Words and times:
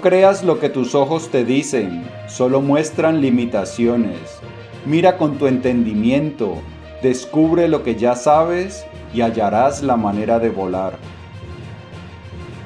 No 0.00 0.08
creas 0.08 0.42
lo 0.42 0.58
que 0.58 0.70
tus 0.70 0.94
ojos 0.94 1.28
te 1.30 1.44
dicen, 1.44 2.06
solo 2.26 2.62
muestran 2.62 3.20
limitaciones. 3.20 4.40
Mira 4.86 5.18
con 5.18 5.36
tu 5.36 5.46
entendimiento, 5.46 6.54
descubre 7.02 7.68
lo 7.68 7.82
que 7.82 7.96
ya 7.96 8.16
sabes 8.16 8.86
y 9.12 9.20
hallarás 9.20 9.82
la 9.82 9.98
manera 9.98 10.38
de 10.38 10.48
volar. 10.48 10.94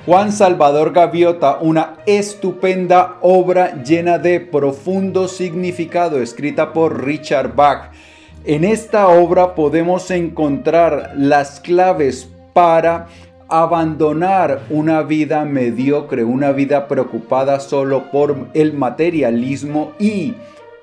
Juan 0.07 0.31
Salvador 0.31 0.93
Gaviota, 0.93 1.59
una 1.61 1.97
estupenda 2.07 3.17
obra 3.21 3.83
llena 3.83 4.19
de 4.19 4.39
profundo 4.39 5.27
significado 5.27 6.23
escrita 6.23 6.73
por 6.73 7.05
Richard 7.05 7.57
Bach. 7.57 7.91
En 8.45 8.63
esta 8.63 9.09
obra 9.09 9.57
podemos 9.57 10.09
encontrar 10.13 11.15
las 11.17 11.59
claves 11.59 12.29
para 12.53 13.09
abandonar 13.49 14.63
una 14.71 15.03
vida 15.03 15.45
mediocre, 15.45 16.25
una 16.25 16.53
vida 16.53 16.89
preocupada 16.89 17.61
solo 17.61 18.11
por 18.11 18.49
el 18.55 18.73
materialismo 18.73 19.93
y 19.99 20.35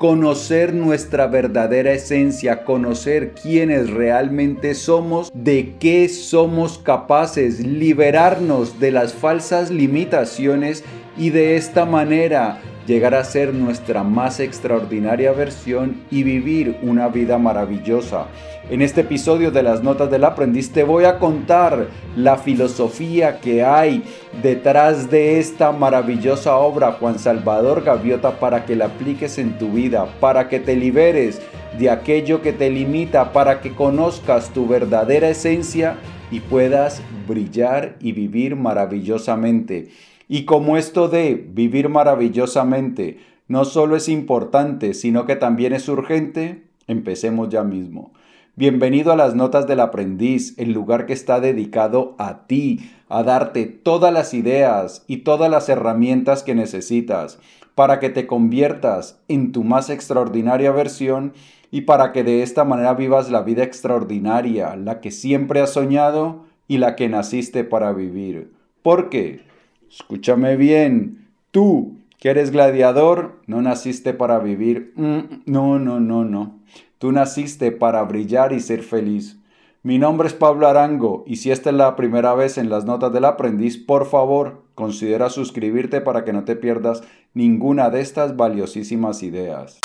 conocer 0.01 0.73
nuestra 0.73 1.27
verdadera 1.27 1.91
esencia, 1.91 2.63
conocer 2.63 3.33
quiénes 3.33 3.89
realmente 3.91 4.73
somos, 4.73 5.31
de 5.31 5.75
qué 5.79 6.09
somos 6.09 6.79
capaces, 6.79 7.59
liberarnos 7.59 8.79
de 8.79 8.89
las 8.89 9.13
falsas 9.13 9.69
limitaciones 9.69 10.83
y 11.17 11.29
de 11.29 11.55
esta 11.55 11.85
manera 11.85 12.59
llegar 12.87 13.15
a 13.15 13.23
ser 13.23 13.53
nuestra 13.53 14.03
más 14.03 14.39
extraordinaria 14.39 15.31
versión 15.31 16.03
y 16.09 16.23
vivir 16.23 16.77
una 16.81 17.07
vida 17.07 17.37
maravillosa. 17.37 18.27
En 18.69 18.81
este 18.81 19.01
episodio 19.01 19.51
de 19.51 19.63
las 19.63 19.83
Notas 19.83 20.09
del 20.09 20.23
Aprendiz 20.23 20.71
te 20.71 20.83
voy 20.83 21.05
a 21.05 21.19
contar 21.19 21.87
la 22.15 22.37
filosofía 22.37 23.39
que 23.39 23.63
hay 23.63 24.03
detrás 24.41 25.09
de 25.09 25.39
esta 25.39 25.71
maravillosa 25.71 26.55
obra 26.55 26.93
Juan 26.93 27.19
Salvador 27.19 27.83
Gaviota 27.83 28.39
para 28.39 28.65
que 28.65 28.75
la 28.75 28.85
apliques 28.85 29.37
en 29.37 29.57
tu 29.57 29.71
vida, 29.71 30.07
para 30.19 30.47
que 30.47 30.59
te 30.59 30.75
liberes 30.75 31.41
de 31.77 31.89
aquello 31.89 32.41
que 32.41 32.53
te 32.53 32.69
limita, 32.69 33.33
para 33.33 33.61
que 33.61 33.73
conozcas 33.73 34.51
tu 34.51 34.67
verdadera 34.67 35.29
esencia 35.29 35.97
y 36.29 36.39
puedas 36.39 37.01
brillar 37.27 37.95
y 37.99 38.11
vivir 38.13 38.55
maravillosamente. 38.55 39.89
Y 40.33 40.45
como 40.45 40.77
esto 40.77 41.09
de 41.09 41.35
vivir 41.35 41.89
maravillosamente 41.89 43.19
no 43.49 43.65
solo 43.65 43.97
es 43.97 44.07
importante, 44.07 44.93
sino 44.93 45.25
que 45.25 45.35
también 45.35 45.73
es 45.73 45.89
urgente, 45.89 46.69
empecemos 46.87 47.49
ya 47.49 47.65
mismo. 47.65 48.13
Bienvenido 48.55 49.11
a 49.11 49.17
las 49.17 49.35
Notas 49.35 49.67
del 49.67 49.81
Aprendiz, 49.81 50.57
el 50.57 50.71
lugar 50.71 51.05
que 51.05 51.11
está 51.11 51.41
dedicado 51.41 52.15
a 52.17 52.47
ti, 52.47 52.91
a 53.09 53.23
darte 53.23 53.65
todas 53.65 54.13
las 54.13 54.33
ideas 54.33 55.03
y 55.05 55.17
todas 55.17 55.51
las 55.51 55.67
herramientas 55.67 56.43
que 56.43 56.55
necesitas 56.55 57.37
para 57.75 57.99
que 57.99 58.09
te 58.09 58.25
conviertas 58.25 59.19
en 59.27 59.51
tu 59.51 59.65
más 59.65 59.89
extraordinaria 59.89 60.71
versión 60.71 61.33
y 61.71 61.81
para 61.81 62.13
que 62.13 62.23
de 62.23 62.41
esta 62.41 62.63
manera 62.63 62.93
vivas 62.93 63.29
la 63.29 63.41
vida 63.41 63.63
extraordinaria, 63.63 64.77
la 64.77 65.01
que 65.01 65.11
siempre 65.11 65.59
has 65.59 65.73
soñado 65.73 66.45
y 66.69 66.77
la 66.77 66.95
que 66.95 67.09
naciste 67.09 67.65
para 67.65 67.91
vivir. 67.91 68.53
¿Por 68.81 69.09
qué? 69.09 69.50
Escúchame 69.91 70.55
bien, 70.55 71.27
tú 71.51 71.97
que 72.17 72.29
eres 72.29 72.51
gladiador, 72.51 73.41
no 73.45 73.61
naciste 73.61 74.13
para 74.13 74.39
vivir. 74.39 74.93
Mm, 74.95 75.41
no, 75.45 75.79
no, 75.79 75.99
no, 75.99 76.23
no. 76.23 76.59
Tú 76.97 77.11
naciste 77.11 77.71
para 77.71 78.01
brillar 78.03 78.53
y 78.53 78.61
ser 78.61 78.83
feliz. 78.83 79.37
Mi 79.83 79.97
nombre 79.97 80.27
es 80.27 80.33
Pablo 80.33 80.67
Arango 80.67 81.23
y 81.25 81.37
si 81.37 81.51
esta 81.51 81.71
es 81.71 81.75
la 81.75 81.95
primera 81.95 82.35
vez 82.35 82.57
en 82.57 82.69
las 82.69 82.85
notas 82.85 83.11
del 83.11 83.25
aprendiz, 83.25 83.77
por 83.77 84.05
favor, 84.05 84.63
considera 84.75 85.29
suscribirte 85.29 85.99
para 85.99 86.23
que 86.23 86.31
no 86.31 86.45
te 86.45 86.55
pierdas 86.55 87.01
ninguna 87.33 87.89
de 87.89 88.01
estas 88.01 88.37
valiosísimas 88.37 89.23
ideas. 89.23 89.79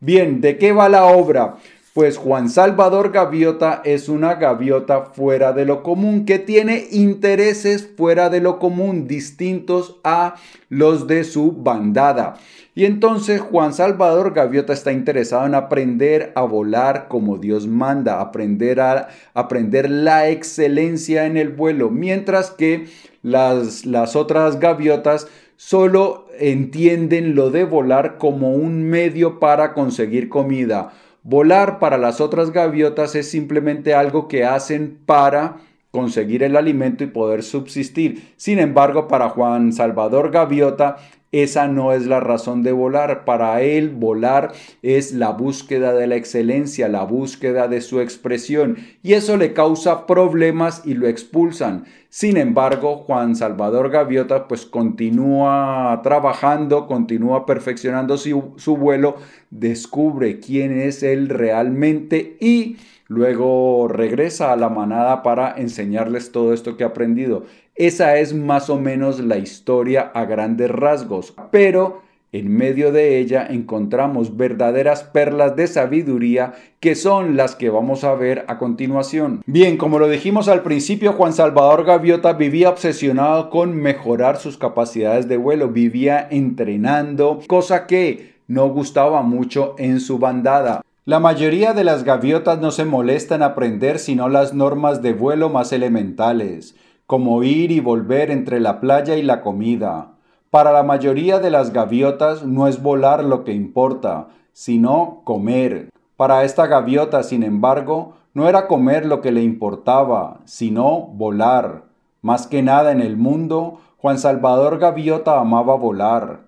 Bien, 0.00 0.40
¿de 0.40 0.58
qué 0.58 0.70
va 0.70 0.88
la 0.88 1.06
obra? 1.06 1.56
Pues 1.92 2.18
Juan 2.18 2.48
Salvador 2.48 3.10
Gaviota 3.10 3.82
es 3.84 4.08
una 4.08 4.36
gaviota 4.36 5.06
fuera 5.06 5.52
de 5.52 5.64
lo 5.64 5.82
común, 5.82 6.24
que 6.24 6.38
tiene 6.38 6.86
intereses 6.92 7.90
fuera 7.96 8.30
de 8.30 8.40
lo 8.40 8.60
común, 8.60 9.08
distintos 9.08 9.96
a 10.04 10.36
los 10.68 11.08
de 11.08 11.24
su 11.24 11.50
bandada. 11.50 12.34
Y 12.76 12.84
entonces 12.84 13.40
Juan 13.40 13.74
Salvador 13.74 14.34
Gaviota 14.34 14.72
está 14.72 14.92
interesado 14.92 15.46
en 15.46 15.56
aprender 15.56 16.30
a 16.36 16.42
volar 16.42 17.08
como 17.08 17.36
Dios 17.36 17.66
manda, 17.66 18.20
aprender 18.20 18.80
a 18.80 19.08
aprender 19.34 19.90
la 19.90 20.28
excelencia 20.28 21.26
en 21.26 21.36
el 21.36 21.48
vuelo, 21.48 21.90
mientras 21.90 22.52
que 22.52 22.86
las, 23.22 23.84
las 23.84 24.14
otras 24.14 24.60
gaviotas 24.60 25.26
solo 25.58 26.26
entienden 26.38 27.34
lo 27.34 27.50
de 27.50 27.64
volar 27.64 28.16
como 28.16 28.52
un 28.52 28.84
medio 28.84 29.40
para 29.40 29.74
conseguir 29.74 30.28
comida. 30.28 30.92
Volar 31.24 31.80
para 31.80 31.98
las 31.98 32.20
otras 32.20 32.52
gaviotas 32.52 33.16
es 33.16 33.28
simplemente 33.28 33.92
algo 33.92 34.28
que 34.28 34.44
hacen 34.44 35.00
para 35.04 35.56
conseguir 35.90 36.44
el 36.44 36.56
alimento 36.56 37.02
y 37.02 37.08
poder 37.08 37.42
subsistir. 37.42 38.34
Sin 38.36 38.60
embargo, 38.60 39.08
para 39.08 39.30
Juan 39.30 39.72
Salvador 39.72 40.30
Gaviota, 40.30 40.98
esa 41.30 41.68
no 41.68 41.92
es 41.92 42.06
la 42.06 42.20
razón 42.20 42.62
de 42.62 42.72
volar. 42.72 43.24
Para 43.24 43.60
él 43.60 43.90
volar 43.90 44.52
es 44.82 45.12
la 45.12 45.30
búsqueda 45.30 45.92
de 45.92 46.06
la 46.06 46.16
excelencia, 46.16 46.88
la 46.88 47.04
búsqueda 47.04 47.68
de 47.68 47.80
su 47.80 48.00
expresión. 48.00 48.76
Y 49.02 49.12
eso 49.12 49.36
le 49.36 49.52
causa 49.52 50.06
problemas 50.06 50.82
y 50.84 50.94
lo 50.94 51.06
expulsan. 51.06 51.84
Sin 52.08 52.38
embargo, 52.38 52.96
Juan 52.96 53.36
Salvador 53.36 53.90
Gaviota 53.90 54.48
pues 54.48 54.64
continúa 54.64 56.00
trabajando, 56.02 56.86
continúa 56.86 57.44
perfeccionando 57.44 58.16
su, 58.16 58.54
su 58.56 58.78
vuelo, 58.78 59.16
descubre 59.50 60.40
quién 60.40 60.80
es 60.80 61.02
él 61.02 61.28
realmente 61.28 62.38
y 62.40 62.78
luego 63.08 63.88
regresa 63.88 64.52
a 64.52 64.56
la 64.56 64.68
manada 64.68 65.22
para 65.22 65.54
enseñarles 65.56 66.30
todo 66.30 66.52
esto 66.52 66.76
que 66.76 66.84
ha 66.84 66.88
aprendido. 66.88 67.44
Esa 67.74 68.18
es 68.18 68.34
más 68.34 68.70
o 68.70 68.78
menos 68.78 69.18
la 69.20 69.38
historia 69.38 70.10
a 70.14 70.24
grandes 70.26 70.70
rasgos, 70.70 71.34
pero 71.50 72.02
en 72.30 72.54
medio 72.54 72.92
de 72.92 73.18
ella 73.18 73.46
encontramos 73.48 74.36
verdaderas 74.36 75.02
perlas 75.02 75.56
de 75.56 75.66
sabiduría 75.66 76.52
que 76.78 76.94
son 76.94 77.38
las 77.38 77.54
que 77.54 77.70
vamos 77.70 78.04
a 78.04 78.14
ver 78.14 78.44
a 78.48 78.58
continuación. 78.58 79.42
Bien, 79.46 79.78
como 79.78 79.98
lo 79.98 80.08
dijimos 80.08 80.48
al 80.48 80.62
principio, 80.62 81.14
Juan 81.14 81.32
Salvador 81.32 81.84
Gaviota 81.84 82.34
vivía 82.34 82.68
obsesionado 82.68 83.48
con 83.48 83.74
mejorar 83.74 84.36
sus 84.36 84.58
capacidades 84.58 85.26
de 85.26 85.38
vuelo, 85.38 85.68
vivía 85.68 86.28
entrenando, 86.30 87.40
cosa 87.46 87.86
que 87.86 88.34
no 88.46 88.68
gustaba 88.68 89.22
mucho 89.22 89.74
en 89.78 90.00
su 90.00 90.18
bandada. 90.18 90.82
La 91.08 91.20
mayoría 91.20 91.72
de 91.72 91.84
las 91.84 92.04
gaviotas 92.04 92.60
no 92.60 92.70
se 92.70 92.84
molestan 92.84 93.40
en 93.40 93.44
aprender 93.44 93.98
sino 93.98 94.28
las 94.28 94.52
normas 94.52 95.00
de 95.00 95.14
vuelo 95.14 95.48
más 95.48 95.72
elementales, 95.72 96.76
como 97.06 97.42
ir 97.44 97.72
y 97.72 97.80
volver 97.80 98.30
entre 98.30 98.60
la 98.60 98.78
playa 98.78 99.16
y 99.16 99.22
la 99.22 99.40
comida. 99.40 100.10
Para 100.50 100.70
la 100.70 100.82
mayoría 100.82 101.38
de 101.38 101.48
las 101.48 101.72
gaviotas 101.72 102.42
no 102.42 102.68
es 102.68 102.82
volar 102.82 103.24
lo 103.24 103.42
que 103.42 103.54
importa, 103.54 104.28
sino 104.52 105.22
comer. 105.24 105.88
Para 106.18 106.44
esta 106.44 106.66
gaviota, 106.66 107.22
sin 107.22 107.42
embargo, 107.42 108.12
no 108.34 108.46
era 108.46 108.66
comer 108.66 109.06
lo 109.06 109.22
que 109.22 109.32
le 109.32 109.42
importaba, 109.42 110.40
sino 110.44 111.06
volar. 111.06 111.84
Más 112.20 112.46
que 112.46 112.62
nada 112.62 112.92
en 112.92 113.00
el 113.00 113.16
mundo, 113.16 113.80
Juan 113.96 114.18
Salvador 114.18 114.78
Gaviota 114.78 115.40
amaba 115.40 115.74
volar. 115.74 116.40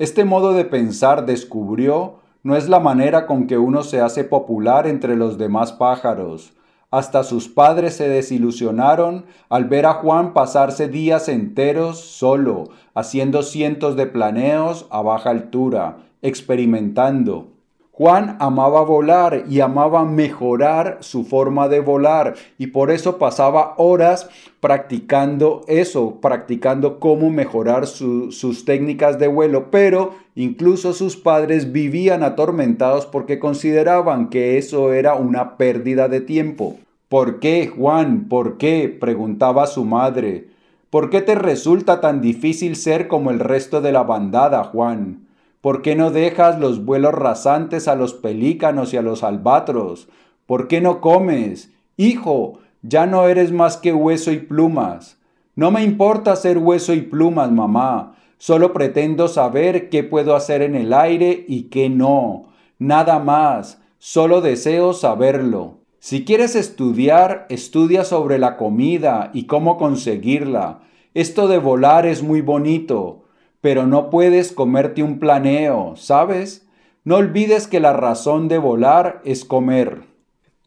Este 0.00 0.24
modo 0.24 0.52
de 0.52 0.64
pensar 0.64 1.26
descubrió 1.26 2.18
no 2.42 2.56
es 2.56 2.68
la 2.68 2.80
manera 2.80 3.26
con 3.26 3.46
que 3.46 3.58
uno 3.58 3.82
se 3.82 4.00
hace 4.00 4.24
popular 4.24 4.86
entre 4.86 5.16
los 5.16 5.36
demás 5.36 5.72
pájaros. 5.72 6.52
Hasta 6.90 7.22
sus 7.22 7.48
padres 7.48 7.94
se 7.94 8.08
desilusionaron 8.08 9.24
al 9.48 9.66
ver 9.66 9.86
a 9.86 9.94
Juan 9.94 10.32
pasarse 10.32 10.88
días 10.88 11.28
enteros 11.28 12.00
solo, 12.00 12.70
haciendo 12.94 13.42
cientos 13.42 13.94
de 13.94 14.06
planeos 14.06 14.86
a 14.90 15.00
baja 15.02 15.30
altura, 15.30 15.98
experimentando. 16.22 17.48
Juan 17.92 18.38
amaba 18.40 18.80
volar 18.80 19.44
y 19.46 19.60
amaba 19.60 20.06
mejorar 20.06 20.96
su 21.00 21.24
forma 21.24 21.68
de 21.68 21.80
volar 21.80 22.34
y 22.56 22.68
por 22.68 22.90
eso 22.90 23.18
pasaba 23.18 23.74
horas 23.76 24.30
practicando 24.58 25.60
eso, 25.68 26.18
practicando 26.22 26.98
cómo 26.98 27.28
mejorar 27.28 27.86
sus 27.86 28.64
técnicas 28.64 29.18
de 29.18 29.28
vuelo, 29.28 29.70
pero 29.70 30.14
incluso 30.42 30.92
sus 30.92 31.16
padres 31.16 31.70
vivían 31.72 32.22
atormentados 32.22 33.04
porque 33.04 33.38
consideraban 33.38 34.30
que 34.30 34.56
eso 34.56 34.92
era 34.92 35.14
una 35.14 35.56
pérdida 35.56 36.08
de 36.08 36.20
tiempo. 36.20 36.78
¿Por 37.08 37.40
qué, 37.40 37.66
Juan? 37.66 38.28
¿Por 38.28 38.56
qué? 38.56 38.88
preguntaba 38.88 39.66
su 39.66 39.84
madre. 39.84 40.48
¿Por 40.88 41.10
qué 41.10 41.20
te 41.20 41.34
resulta 41.34 42.00
tan 42.00 42.20
difícil 42.20 42.76
ser 42.76 43.06
como 43.06 43.30
el 43.30 43.38
resto 43.38 43.80
de 43.80 43.92
la 43.92 44.02
bandada, 44.02 44.64
Juan? 44.64 45.26
¿Por 45.60 45.82
qué 45.82 45.94
no 45.94 46.10
dejas 46.10 46.58
los 46.58 46.84
vuelos 46.84 47.12
rasantes 47.12 47.86
a 47.86 47.94
los 47.94 48.14
pelícanos 48.14 48.94
y 48.94 48.96
a 48.96 49.02
los 49.02 49.22
albatros? 49.22 50.08
¿Por 50.46 50.68
qué 50.68 50.80
no 50.80 51.02
comes? 51.02 51.70
Hijo, 51.96 52.60
ya 52.80 53.06
no 53.06 53.28
eres 53.28 53.52
más 53.52 53.76
que 53.76 53.92
hueso 53.92 54.32
y 54.32 54.38
plumas. 54.38 55.18
No 55.54 55.70
me 55.70 55.84
importa 55.84 56.34
ser 56.36 56.56
hueso 56.56 56.94
y 56.94 57.02
plumas, 57.02 57.52
mamá. 57.52 58.16
Solo 58.40 58.72
pretendo 58.72 59.28
saber 59.28 59.90
qué 59.90 60.02
puedo 60.02 60.34
hacer 60.34 60.62
en 60.62 60.74
el 60.74 60.94
aire 60.94 61.44
y 61.46 61.64
qué 61.64 61.90
no. 61.90 62.54
Nada 62.78 63.18
más. 63.18 63.82
Solo 63.98 64.40
deseo 64.40 64.94
saberlo. 64.94 65.80
Si 65.98 66.24
quieres 66.24 66.56
estudiar, 66.56 67.44
estudia 67.50 68.02
sobre 68.02 68.38
la 68.38 68.56
comida 68.56 69.30
y 69.34 69.44
cómo 69.44 69.76
conseguirla. 69.76 70.80
Esto 71.12 71.48
de 71.48 71.58
volar 71.58 72.06
es 72.06 72.22
muy 72.22 72.40
bonito, 72.40 73.24
pero 73.60 73.86
no 73.86 74.08
puedes 74.08 74.52
comerte 74.52 75.02
un 75.02 75.18
planeo, 75.18 75.96
¿sabes? 75.96 76.66
No 77.04 77.16
olvides 77.16 77.66
que 77.66 77.78
la 77.78 77.92
razón 77.92 78.48
de 78.48 78.56
volar 78.56 79.20
es 79.26 79.44
comer. 79.44 80.09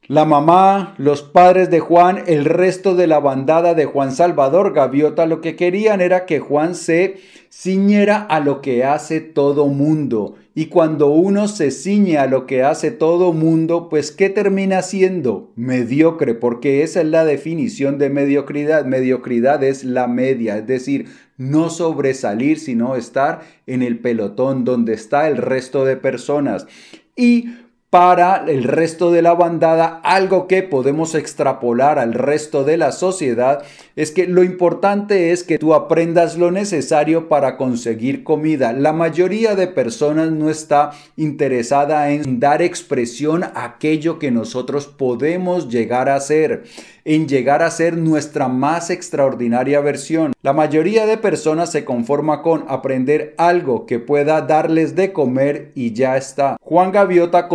La 0.10 0.26
mamá, 0.26 0.96
los 0.98 1.22
padres 1.22 1.70
de 1.70 1.80
Juan, 1.80 2.24
el 2.28 2.44
resto 2.44 2.94
de 2.94 3.08
la 3.08 3.20
bandada 3.20 3.74
de 3.74 3.86
Juan 3.86 4.12
Salvador 4.12 4.74
Gaviota, 4.74 5.26
lo 5.26 5.40
que 5.40 5.56
querían 5.56 6.02
era 6.02 6.26
que 6.26 6.40
Juan 6.40 6.76
se 6.76 7.22
ciñera 7.50 8.18
a 8.18 8.42
lo 8.42 8.62
que 8.62 8.84
hace 8.84 9.22
todo 9.22 9.68
mundo. 9.68 10.36
Y 10.56 10.66
cuando 10.66 11.08
uno 11.08 11.48
se 11.48 11.72
ciñe 11.72 12.18
a 12.18 12.28
lo 12.28 12.46
que 12.48 12.64
hace 12.64 12.92
todo 12.92 13.32
mundo, 13.32 13.88
pues 13.88 14.12
¿qué 14.12 14.30
termina 14.30 14.82
siendo? 14.82 15.54
Mediocre, 15.56 16.34
porque 16.34 16.84
esa 16.84 17.00
es 17.00 17.08
la 17.08 17.24
definición 17.24 17.98
de 17.98 18.10
mediocridad. 18.10 18.84
Mediocridad 18.84 19.64
es 19.64 19.86
la 19.86 20.08
media, 20.08 20.58
es 20.58 20.68
decir, 20.68 21.06
no 21.38 21.70
sobresalir, 21.70 22.60
sino 22.60 22.98
estar 22.98 23.42
en 23.68 23.82
el 23.82 24.00
pelotón 24.00 24.66
donde 24.66 24.94
está 24.94 25.30
el 25.30 25.38
resto 25.38 25.86
de 25.86 25.96
personas. 25.96 26.68
Y 27.16 27.52
para 27.94 28.46
el 28.48 28.64
resto 28.64 29.12
de 29.12 29.22
la 29.22 29.36
bandada, 29.36 30.02
algo 30.04 30.48
que 30.48 30.64
podemos 30.64 31.14
extrapolar 31.14 32.00
al 32.00 32.16
resto 32.16 32.64
de 32.64 32.76
la 32.76 32.92
sociedad 32.92 33.62
es 33.96 34.10
que 34.10 34.26
lo 34.26 34.44
importante 34.44 35.32
es 35.32 35.44
que 35.44 35.60
tú 35.60 35.76
aprendas 35.76 36.36
lo 36.36 36.50
necesario 36.50 37.30
para 37.30 37.56
conseguir 37.56 38.24
comida. 38.24 38.74
La 38.74 38.94
mayoría 38.94 39.54
de 39.54 39.68
personas 39.68 40.32
no 40.32 40.50
está 40.50 40.90
interesada 41.18 42.10
en 42.10 42.40
dar 42.40 42.64
expresión 42.64 43.44
a 43.44 43.64
aquello 43.64 44.18
que 44.18 44.32
nosotros 44.32 44.88
podemos 44.88 45.70
llegar 45.70 46.10
a 46.10 46.20
ser 46.20 46.64
en 47.06 47.28
llegar 47.28 47.62
a 47.62 47.70
ser 47.70 47.98
nuestra 47.98 48.48
más 48.48 48.90
extraordinaria 48.90 49.82
versión. 49.82 50.34
La 50.42 50.54
mayoría 50.54 51.06
de 51.06 51.18
personas 51.18 51.72
se 51.72 51.84
conforma 51.84 52.42
con 52.42 52.66
aprender 52.68 53.34
algo 53.38 53.86
que 53.86 54.00
pueda 54.00 54.42
darles 54.42 54.96
de 54.96 55.12
comer 55.12 55.72
y 55.76 55.94
ya 55.94 56.18
está. 56.18 56.58
Juan 56.62 56.92
Gaviota 56.92 57.48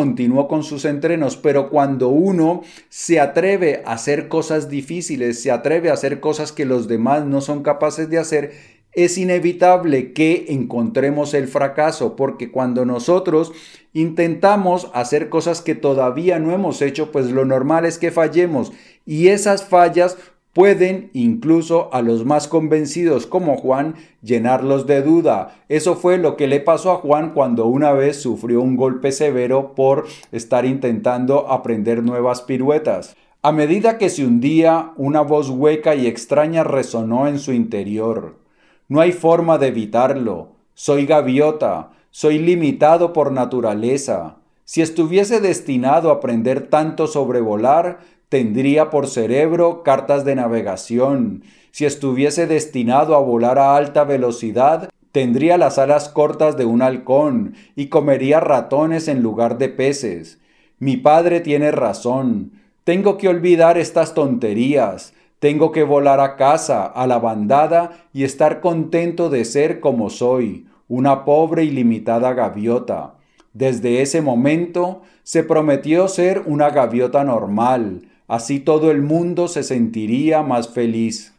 con 0.48 0.62
sus 0.62 0.84
entrenos, 0.84 1.36
pero 1.36 1.70
cuando 1.70 2.08
uno 2.08 2.62
se 2.88 3.20
atreve 3.20 3.82
a 3.84 3.92
hacer 3.92 4.28
cosas 4.28 4.68
difíciles, 4.68 5.42
se 5.42 5.50
atreve 5.50 5.90
a 5.90 5.94
hacer 5.94 6.20
cosas 6.20 6.52
que 6.52 6.64
los 6.64 6.88
demás 6.88 7.24
no 7.24 7.40
son 7.40 7.62
capaces 7.62 8.10
de 8.10 8.18
hacer, 8.18 8.52
es 8.92 9.18
inevitable 9.18 10.12
que 10.12 10.46
encontremos 10.48 11.34
el 11.34 11.46
fracaso, 11.46 12.16
porque 12.16 12.50
cuando 12.50 12.84
nosotros 12.84 13.52
intentamos 13.92 14.90
hacer 14.94 15.28
cosas 15.28 15.60
que 15.60 15.74
todavía 15.74 16.38
no 16.38 16.52
hemos 16.52 16.82
hecho, 16.82 17.12
pues 17.12 17.30
lo 17.30 17.44
normal 17.44 17.84
es 17.84 17.98
que 17.98 18.10
fallemos. 18.10 18.72
Y 19.04 19.28
esas 19.28 19.64
fallas 19.64 20.16
pueden 20.52 21.10
incluso 21.12 21.88
a 21.92 22.02
los 22.02 22.24
más 22.24 22.48
convencidos 22.48 23.26
como 23.26 23.56
Juan 23.56 23.94
llenarlos 24.22 24.86
de 24.86 25.02
duda. 25.02 25.56
Eso 25.68 25.94
fue 25.94 26.18
lo 26.18 26.36
que 26.36 26.48
le 26.48 26.60
pasó 26.60 26.92
a 26.92 26.96
Juan 26.96 27.32
cuando 27.32 27.66
una 27.66 27.92
vez 27.92 28.20
sufrió 28.20 28.60
un 28.60 28.76
golpe 28.76 29.12
severo 29.12 29.74
por 29.74 30.06
estar 30.32 30.64
intentando 30.64 31.50
aprender 31.50 32.02
nuevas 32.02 32.42
piruetas. 32.42 33.16
A 33.42 33.52
medida 33.52 33.98
que 33.98 34.10
se 34.10 34.24
hundía, 34.24 34.92
una 34.96 35.20
voz 35.20 35.48
hueca 35.48 35.94
y 35.94 36.06
extraña 36.06 36.64
resonó 36.64 37.28
en 37.28 37.38
su 37.38 37.52
interior. 37.52 38.36
No 38.88 39.00
hay 39.00 39.12
forma 39.12 39.58
de 39.58 39.68
evitarlo. 39.68 40.56
Soy 40.74 41.06
gaviota, 41.06 41.90
soy 42.10 42.38
limitado 42.38 43.12
por 43.12 43.30
naturaleza. 43.30 44.38
Si 44.64 44.82
estuviese 44.82 45.40
destinado 45.40 46.10
a 46.10 46.14
aprender 46.14 46.68
tanto 46.68 47.06
sobre 47.06 47.40
volar, 47.40 48.00
tendría 48.28 48.90
por 48.90 49.06
cerebro 49.06 49.82
cartas 49.82 50.24
de 50.24 50.34
navegación. 50.34 51.42
Si 51.70 51.84
estuviese 51.84 52.46
destinado 52.46 53.14
a 53.14 53.20
volar 53.20 53.58
a 53.58 53.76
alta 53.76 54.04
velocidad, 54.04 54.90
tendría 55.12 55.56
las 55.58 55.78
alas 55.78 56.08
cortas 56.08 56.56
de 56.56 56.64
un 56.64 56.82
halcón 56.82 57.54
y 57.76 57.86
comería 57.86 58.40
ratones 58.40 59.08
en 59.08 59.22
lugar 59.22 59.58
de 59.58 59.68
peces. 59.68 60.38
Mi 60.78 60.96
padre 60.96 61.40
tiene 61.40 61.70
razón. 61.70 62.52
Tengo 62.84 63.18
que 63.18 63.28
olvidar 63.28 63.78
estas 63.78 64.14
tonterías. 64.14 65.14
Tengo 65.38 65.72
que 65.72 65.84
volar 65.84 66.20
a 66.20 66.36
casa, 66.36 66.84
a 66.84 67.06
la 67.06 67.18
bandada, 67.18 68.06
y 68.12 68.24
estar 68.24 68.60
contento 68.60 69.30
de 69.30 69.44
ser 69.44 69.78
como 69.78 70.10
soy, 70.10 70.66
una 70.88 71.24
pobre 71.24 71.64
y 71.64 71.70
limitada 71.70 72.32
gaviota. 72.32 73.14
Desde 73.52 74.02
ese 74.02 74.20
momento 74.20 75.02
se 75.22 75.44
prometió 75.44 76.08
ser 76.08 76.42
una 76.46 76.70
gaviota 76.70 77.22
normal, 77.22 78.07
Así 78.28 78.60
todo 78.60 78.90
el 78.90 79.02
mundo 79.02 79.48
se 79.48 79.62
sentiría 79.62 80.42
más 80.42 80.68
feliz. 80.68 81.32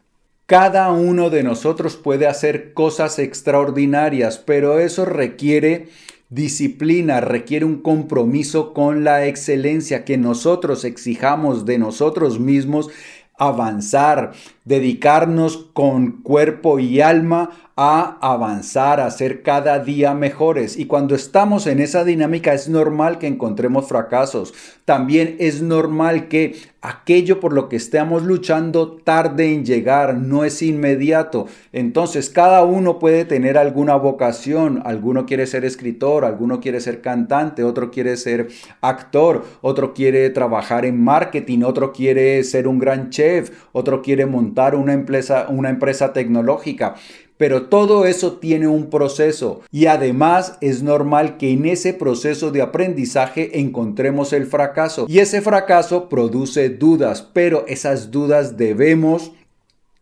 Cada 0.47 0.91
uno 0.91 1.29
de 1.29 1.43
nosotros 1.43 1.95
puede 1.95 2.25
hacer 2.25 2.73
cosas 2.73 3.19
extraordinarias, 3.19 4.39
pero 4.39 4.79
eso 4.79 5.05
requiere 5.05 5.89
disciplina, 6.29 7.21
requiere 7.21 7.65
un 7.65 7.81
compromiso 7.81 8.73
con 8.73 9.03
la 9.03 9.25
excelencia 9.25 10.05
que 10.05 10.17
nosotros 10.17 10.83
exijamos 10.83 11.65
de 11.65 11.77
nosotros 11.77 12.39
mismos 12.39 12.89
avanzar, 13.37 14.33
dedicarnos 14.69 15.57
con 15.73 16.21
cuerpo 16.21 16.77
y 16.77 17.01
alma 17.01 17.49
a 17.75 18.17
avanzar, 18.21 18.99
a 18.99 19.09
ser 19.09 19.41
cada 19.41 19.79
día 19.79 20.13
mejores. 20.13 20.77
Y 20.77 20.85
cuando 20.85 21.15
estamos 21.15 21.65
en 21.65 21.79
esa 21.79 22.03
dinámica 22.03 22.53
es 22.53 22.67
normal 22.67 23.19
que 23.19 23.27
encontremos 23.27 23.87
fracasos. 23.87 24.53
También 24.83 25.37
es 25.39 25.61
normal 25.61 26.27
que 26.27 26.57
aquello 26.81 27.39
por 27.39 27.53
lo 27.53 27.69
que 27.69 27.77
estemos 27.77 28.23
luchando 28.23 28.97
tarde 28.97 29.53
en 29.53 29.65
llegar, 29.65 30.15
no 30.15 30.43
es 30.43 30.61
inmediato. 30.61 31.47
Entonces 31.71 32.29
cada 32.29 32.63
uno 32.63 32.99
puede 32.99 33.23
tener 33.23 33.57
alguna 33.57 33.95
vocación. 33.95 34.81
Alguno 34.83 35.25
quiere 35.25 35.47
ser 35.47 35.63
escritor, 35.63 36.25
alguno 36.25 36.59
quiere 36.59 36.81
ser 36.81 36.99
cantante, 36.99 37.63
otro 37.63 37.91
quiere 37.91 38.17
ser 38.17 38.49
actor, 38.81 39.45
otro 39.61 39.93
quiere 39.93 40.29
trabajar 40.31 40.83
en 40.83 41.01
marketing, 41.01 41.63
otro 41.63 41.93
quiere 41.93 42.43
ser 42.43 42.67
un 42.67 42.77
gran 42.77 43.09
chef, 43.09 43.51
otro 43.71 44.01
quiere 44.01 44.25
montar 44.25 44.58
una 44.75 44.93
empresa, 44.93 45.47
una 45.49 45.69
empresa 45.69 46.13
tecnológica. 46.13 46.95
Pero 47.37 47.67
todo 47.67 48.05
eso 48.05 48.33
tiene 48.33 48.67
un 48.67 48.89
proceso 48.89 49.61
y 49.71 49.85
además 49.85 50.57
es 50.59 50.83
normal 50.83 51.37
que 51.37 51.51
en 51.51 51.65
ese 51.65 51.93
proceso 51.93 52.51
de 52.51 52.61
aprendizaje 52.61 53.61
encontremos 53.61 54.33
el 54.33 54.45
fracaso 54.45 55.05
y 55.07 55.19
ese 55.19 55.41
fracaso 55.41 56.09
produce 56.09 56.67
dudas, 56.67 57.21
pero 57.21 57.63
esas 57.67 58.11
dudas 58.11 58.57
debemos 58.57 59.31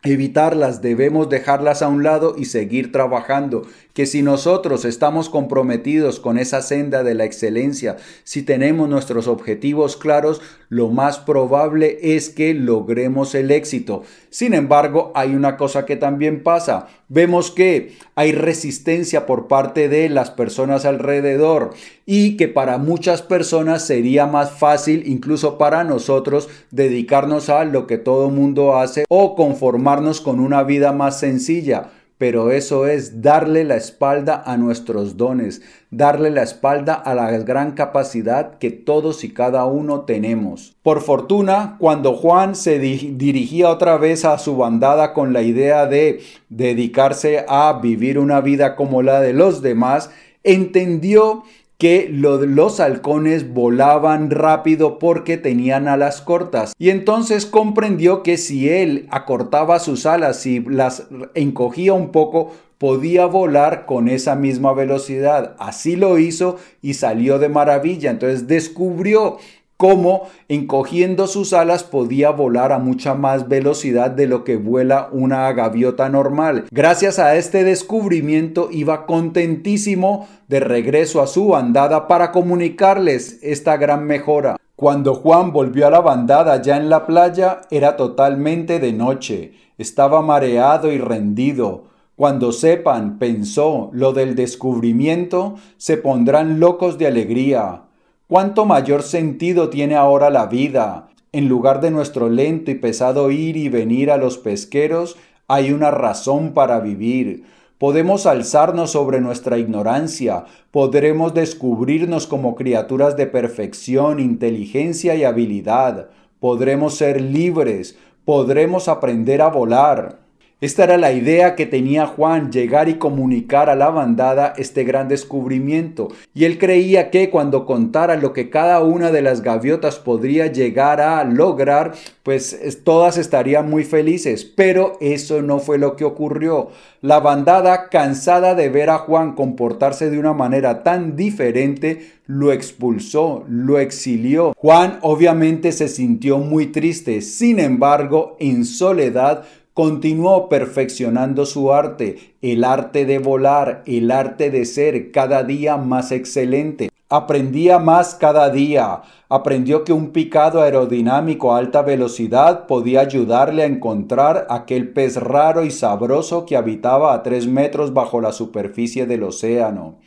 evitarlas, 0.04 0.82
debemos 0.82 1.30
dejarlas 1.30 1.82
a 1.82 1.88
un 1.88 2.04
lado 2.04 2.36
y 2.38 2.46
seguir 2.46 2.92
trabajando. 2.92 3.68
Que 3.98 4.06
si 4.06 4.22
nosotros 4.22 4.86
estamos 4.86 5.28
comprometidos 5.28 6.20
con 6.20 6.38
esa 6.38 6.62
senda 6.62 7.02
de 7.02 7.16
la 7.16 7.26
excelencia, 7.26 7.98
si 8.24 8.44
tenemos 8.44 8.88
nuestros 8.88 9.28
objetivos 9.28 9.98
claros, 9.98 10.40
lo 10.70 10.90
más 10.90 11.18
probable 11.18 11.98
es 12.04 12.30
que 12.30 12.54
logremos 12.54 13.34
el 13.34 13.50
éxito. 13.50 14.04
Sin 14.30 14.54
embargo, 14.54 15.12
hay 15.16 15.34
una 15.34 15.58
cosa 15.58 15.88
que 15.88 15.96
también 15.96 16.44
pasa. 16.44 16.90
Vemos 17.08 17.50
que 17.50 17.98
hay 18.14 18.34
resistencia 18.34 19.26
por 19.26 19.48
parte 19.48 19.90
de 19.90 20.10
las 20.10 20.30
personas 20.30 20.86
alrededor 20.86 21.72
y 22.06 22.38
que 22.38 22.48
para 22.48 22.78
muchas 22.78 23.24
personas 23.24 23.84
sería 23.84 24.28
más 24.28 24.52
fácil, 24.52 25.08
incluso 25.08 25.58
para 25.58 25.84
nosotros, 25.84 26.50
dedicarnos 26.70 27.50
a 27.50 27.66
lo 27.66 27.88
que 27.88 27.98
todo 27.98 28.30
mundo 28.30 28.78
hace 28.78 29.06
o 29.10 29.34
conformarnos 29.34 30.22
con 30.22 30.40
una 30.40 30.62
vida 30.62 30.92
más 30.92 31.20
sencilla 31.20 31.90
pero 32.18 32.52
eso 32.52 32.88
es 32.88 33.22
darle 33.22 33.64
la 33.64 33.76
espalda 33.76 34.42
a 34.46 34.58
nuestros 34.58 35.18
dones, 35.18 35.62
darle 35.92 36.32
la 36.32 36.42
espalda 36.42 36.94
a 36.94 37.14
la 37.14 37.32
gran 37.40 37.74
capacidad 37.74 38.58
que 38.58 38.72
todos 38.72 39.24
y 39.24 39.34
cada 39.34 39.66
uno 39.66 40.02
tenemos. 40.02 40.76
Por 40.82 41.02
fortuna, 41.02 41.78
cuando 41.80 42.14
Juan 42.14 42.56
se 42.56 42.80
dirigía 42.80 43.70
otra 43.70 43.98
vez 43.98 44.26
a 44.26 44.38
su 44.40 44.58
bandada 44.58 45.14
con 45.14 45.32
la 45.32 45.44
idea 45.44 45.86
de 45.86 46.22
dedicarse 46.50 47.46
a 47.48 47.80
vivir 47.82 48.18
una 48.18 48.42
vida 48.42 48.76
como 48.76 49.04
la 49.04 49.22
de 49.22 49.34
los 49.34 49.62
demás, 49.62 50.10
entendió 50.44 51.44
que 51.78 52.10
los 52.12 52.80
halcones 52.80 53.54
volaban 53.54 54.32
rápido 54.32 54.98
porque 54.98 55.38
tenían 55.38 55.88
alas 55.88 56.22
cortas. 56.22 56.74
Y 56.80 56.90
entonces 56.90 57.46
comprendió 57.46 58.24
que 58.24 58.38
si 58.38 58.70
él 58.70 59.08
acortaba 59.12 59.80
sus 59.80 60.06
alas 60.06 60.46
y 60.46 60.60
las 60.62 61.08
encogía 61.36 61.94
un 61.94 62.12
poco, 62.12 62.52
podía 62.78 63.26
volar 63.26 63.86
con 63.86 64.08
esa 64.08 64.36
misma 64.36 64.74
velocidad. 64.74 65.56
Así 65.60 65.96
lo 65.96 66.18
hizo 66.18 66.58
y 66.82 66.96
salió 66.96 67.40
de 67.40 67.50
maravilla. 67.50 68.12
Entonces 68.12 68.48
descubrió 68.48 69.38
cómo 69.78 70.24
encogiendo 70.50 71.28
sus 71.28 71.54
alas 71.54 71.84
podía 71.84 72.32
volar 72.32 72.72
a 72.72 72.80
mucha 72.80 73.14
más 73.14 73.48
velocidad 73.48 74.12
de 74.12 74.28
lo 74.28 74.44
que 74.44 74.58
vuela 74.58 75.10
una 75.12 75.52
gaviota 75.54 76.10
normal. 76.10 76.66
Gracias 76.72 77.20
a 77.20 77.36
este 77.36 77.64
descubrimiento 77.64 78.70
iba 78.72 79.06
contentísimo 79.06 80.28
de 80.48 80.60
regreso 80.60 81.22
a 81.22 81.28
su 81.28 81.50
bandada 81.50 82.08
para 82.08 82.32
comunicarles 82.32 83.40
esta 83.44 83.78
gran 83.78 84.06
mejora. 84.06 84.58
Cuando 84.76 85.16
Juan 85.16 85.54
volvió 85.54 85.88
a 85.88 85.92
la 85.92 86.02
bandada 86.02 86.62
ya 86.62 86.78
en 86.78 86.90
la 86.90 87.06
playa 87.06 87.62
era 87.72 87.98
totalmente 87.98 88.80
de 88.80 88.94
noche, 88.94 89.54
estaba 89.78 90.22
mareado 90.22 90.92
y 90.92 90.98
rendido. 90.98 91.86
Cuando 92.16 92.52
sepan, 92.52 93.20
pensó, 93.20 93.90
lo 93.94 94.12
del 94.12 94.34
descubrimiento, 94.34 95.56
se 95.78 95.98
pondrán 95.98 96.60
locos 96.60 96.98
de 96.98 97.06
alegría. 97.06 97.87
¿Cuánto 98.28 98.66
mayor 98.66 99.04
sentido 99.04 99.70
tiene 99.70 99.96
ahora 99.96 100.30
la 100.30 100.48
vida? 100.48 101.08
En 101.32 101.48
lugar 101.48 101.80
de 101.80 101.92
nuestro 101.92 102.28
lento 102.28 102.72
y 102.72 102.76
pesado 102.76 103.32
ir 103.32 103.56
y 103.56 103.70
venir 103.70 104.12
a 104.12 104.18
los 104.18 104.38
pesqueros, 104.38 105.16
hay 105.48 105.72
una 105.72 105.92
razón 105.92 106.52
para 106.54 106.82
vivir. 106.82 107.46
Podemos 107.78 108.26
alzarnos 108.26 108.92
sobre 108.92 109.22
nuestra 109.22 109.58
ignorancia, 109.58 110.44
podremos 110.72 111.34
descubrirnos 111.34 112.28
como 112.28 112.56
criaturas 112.56 113.16
de 113.16 113.28
perfección, 113.28 114.20
inteligencia 114.20 115.16
y 115.16 115.24
habilidad, 115.24 116.10
podremos 116.42 116.96
ser 116.96 117.22
libres, 117.22 117.98
podremos 118.26 118.90
aprender 118.90 119.42
a 119.42 119.48
volar. 119.48 120.20
Esta 120.60 120.86
era 120.86 120.98
la 120.98 121.12
idea 121.12 121.54
que 121.54 121.68
tenía 121.68 122.08
Juan, 122.08 122.52
llegar 122.52 122.90
y 122.90 122.96
comunicar 122.96 123.70
a 123.70 123.76
la 123.76 123.92
bandada 123.92 124.56
este 124.58 124.84
gran 124.84 125.08
descubrimiento. 125.08 126.08
Y 126.34 126.46
él 126.46 126.58
creía 126.58 127.12
que 127.12 127.30
cuando 127.30 127.64
contara 127.68 128.16
lo 128.16 128.34
que 128.34 128.50
cada 128.50 128.82
una 128.82 129.12
de 129.12 129.22
las 129.22 129.42
gaviotas 129.44 130.00
podría 130.00 130.48
llegar 130.48 131.00
a 131.00 131.24
lograr, 131.26 131.94
pues 132.24 132.58
todas 132.84 133.20
estarían 133.20 133.70
muy 133.70 133.84
felices. 133.84 134.46
Pero 134.46 134.98
eso 135.00 135.44
no 135.44 135.60
fue 135.60 135.78
lo 135.78 135.96
que 135.96 136.06
ocurrió. 136.06 136.70
La 137.02 137.20
bandada, 137.20 137.90
cansada 137.90 138.56
de 138.56 138.70
ver 138.70 138.90
a 138.90 138.98
Juan 138.98 139.36
comportarse 139.36 140.10
de 140.10 140.18
una 140.18 140.34
manera 140.34 140.82
tan 140.82 141.16
diferente, 141.16 142.14
lo 142.26 142.52
expulsó, 142.52 143.46
lo 143.48 143.78
exilió. 143.78 144.56
Juan 144.58 144.98
obviamente 145.04 145.72
se 145.72 145.88
sintió 145.88 146.40
muy 146.40 146.66
triste. 146.66 147.22
Sin 147.22 147.60
embargo, 147.60 148.36
en 148.40 148.66
soledad, 148.66 149.44
continuó 149.78 150.50
perfeccionando 150.50 151.46
su 151.46 151.72
arte, 151.72 152.34
el 152.42 152.64
arte 152.64 153.06
de 153.06 153.20
volar, 153.20 153.84
el 153.86 154.10
arte 154.10 154.50
de 154.50 154.66
ser 154.66 155.12
cada 155.12 155.44
día 155.44 155.78
más 155.78 156.12
excelente. 156.12 156.90
Aprendía 157.10 157.78
más 157.78 158.16
cada 158.16 158.50
día. 158.50 159.04
Aprendió 159.30 159.84
que 159.84 159.94
un 159.94 160.10
picado 160.10 160.64
aerodinámico 160.64 161.54
a 161.54 161.60
alta 161.60 161.84
velocidad 161.84 162.66
podía 162.66 163.02
ayudarle 163.02 163.62
a 163.62 163.68
encontrar 163.68 164.48
aquel 164.50 164.90
pez 164.94 165.18
raro 165.18 165.64
y 165.64 165.70
sabroso 165.70 166.48
que 166.48 166.58
habitaba 166.58 167.14
a 167.14 167.22
tres 167.22 167.46
metros 167.46 167.94
bajo 167.94 168.20
la 168.20 168.32
superficie 168.32 169.06
del 169.06 169.22
océano. 169.22 170.00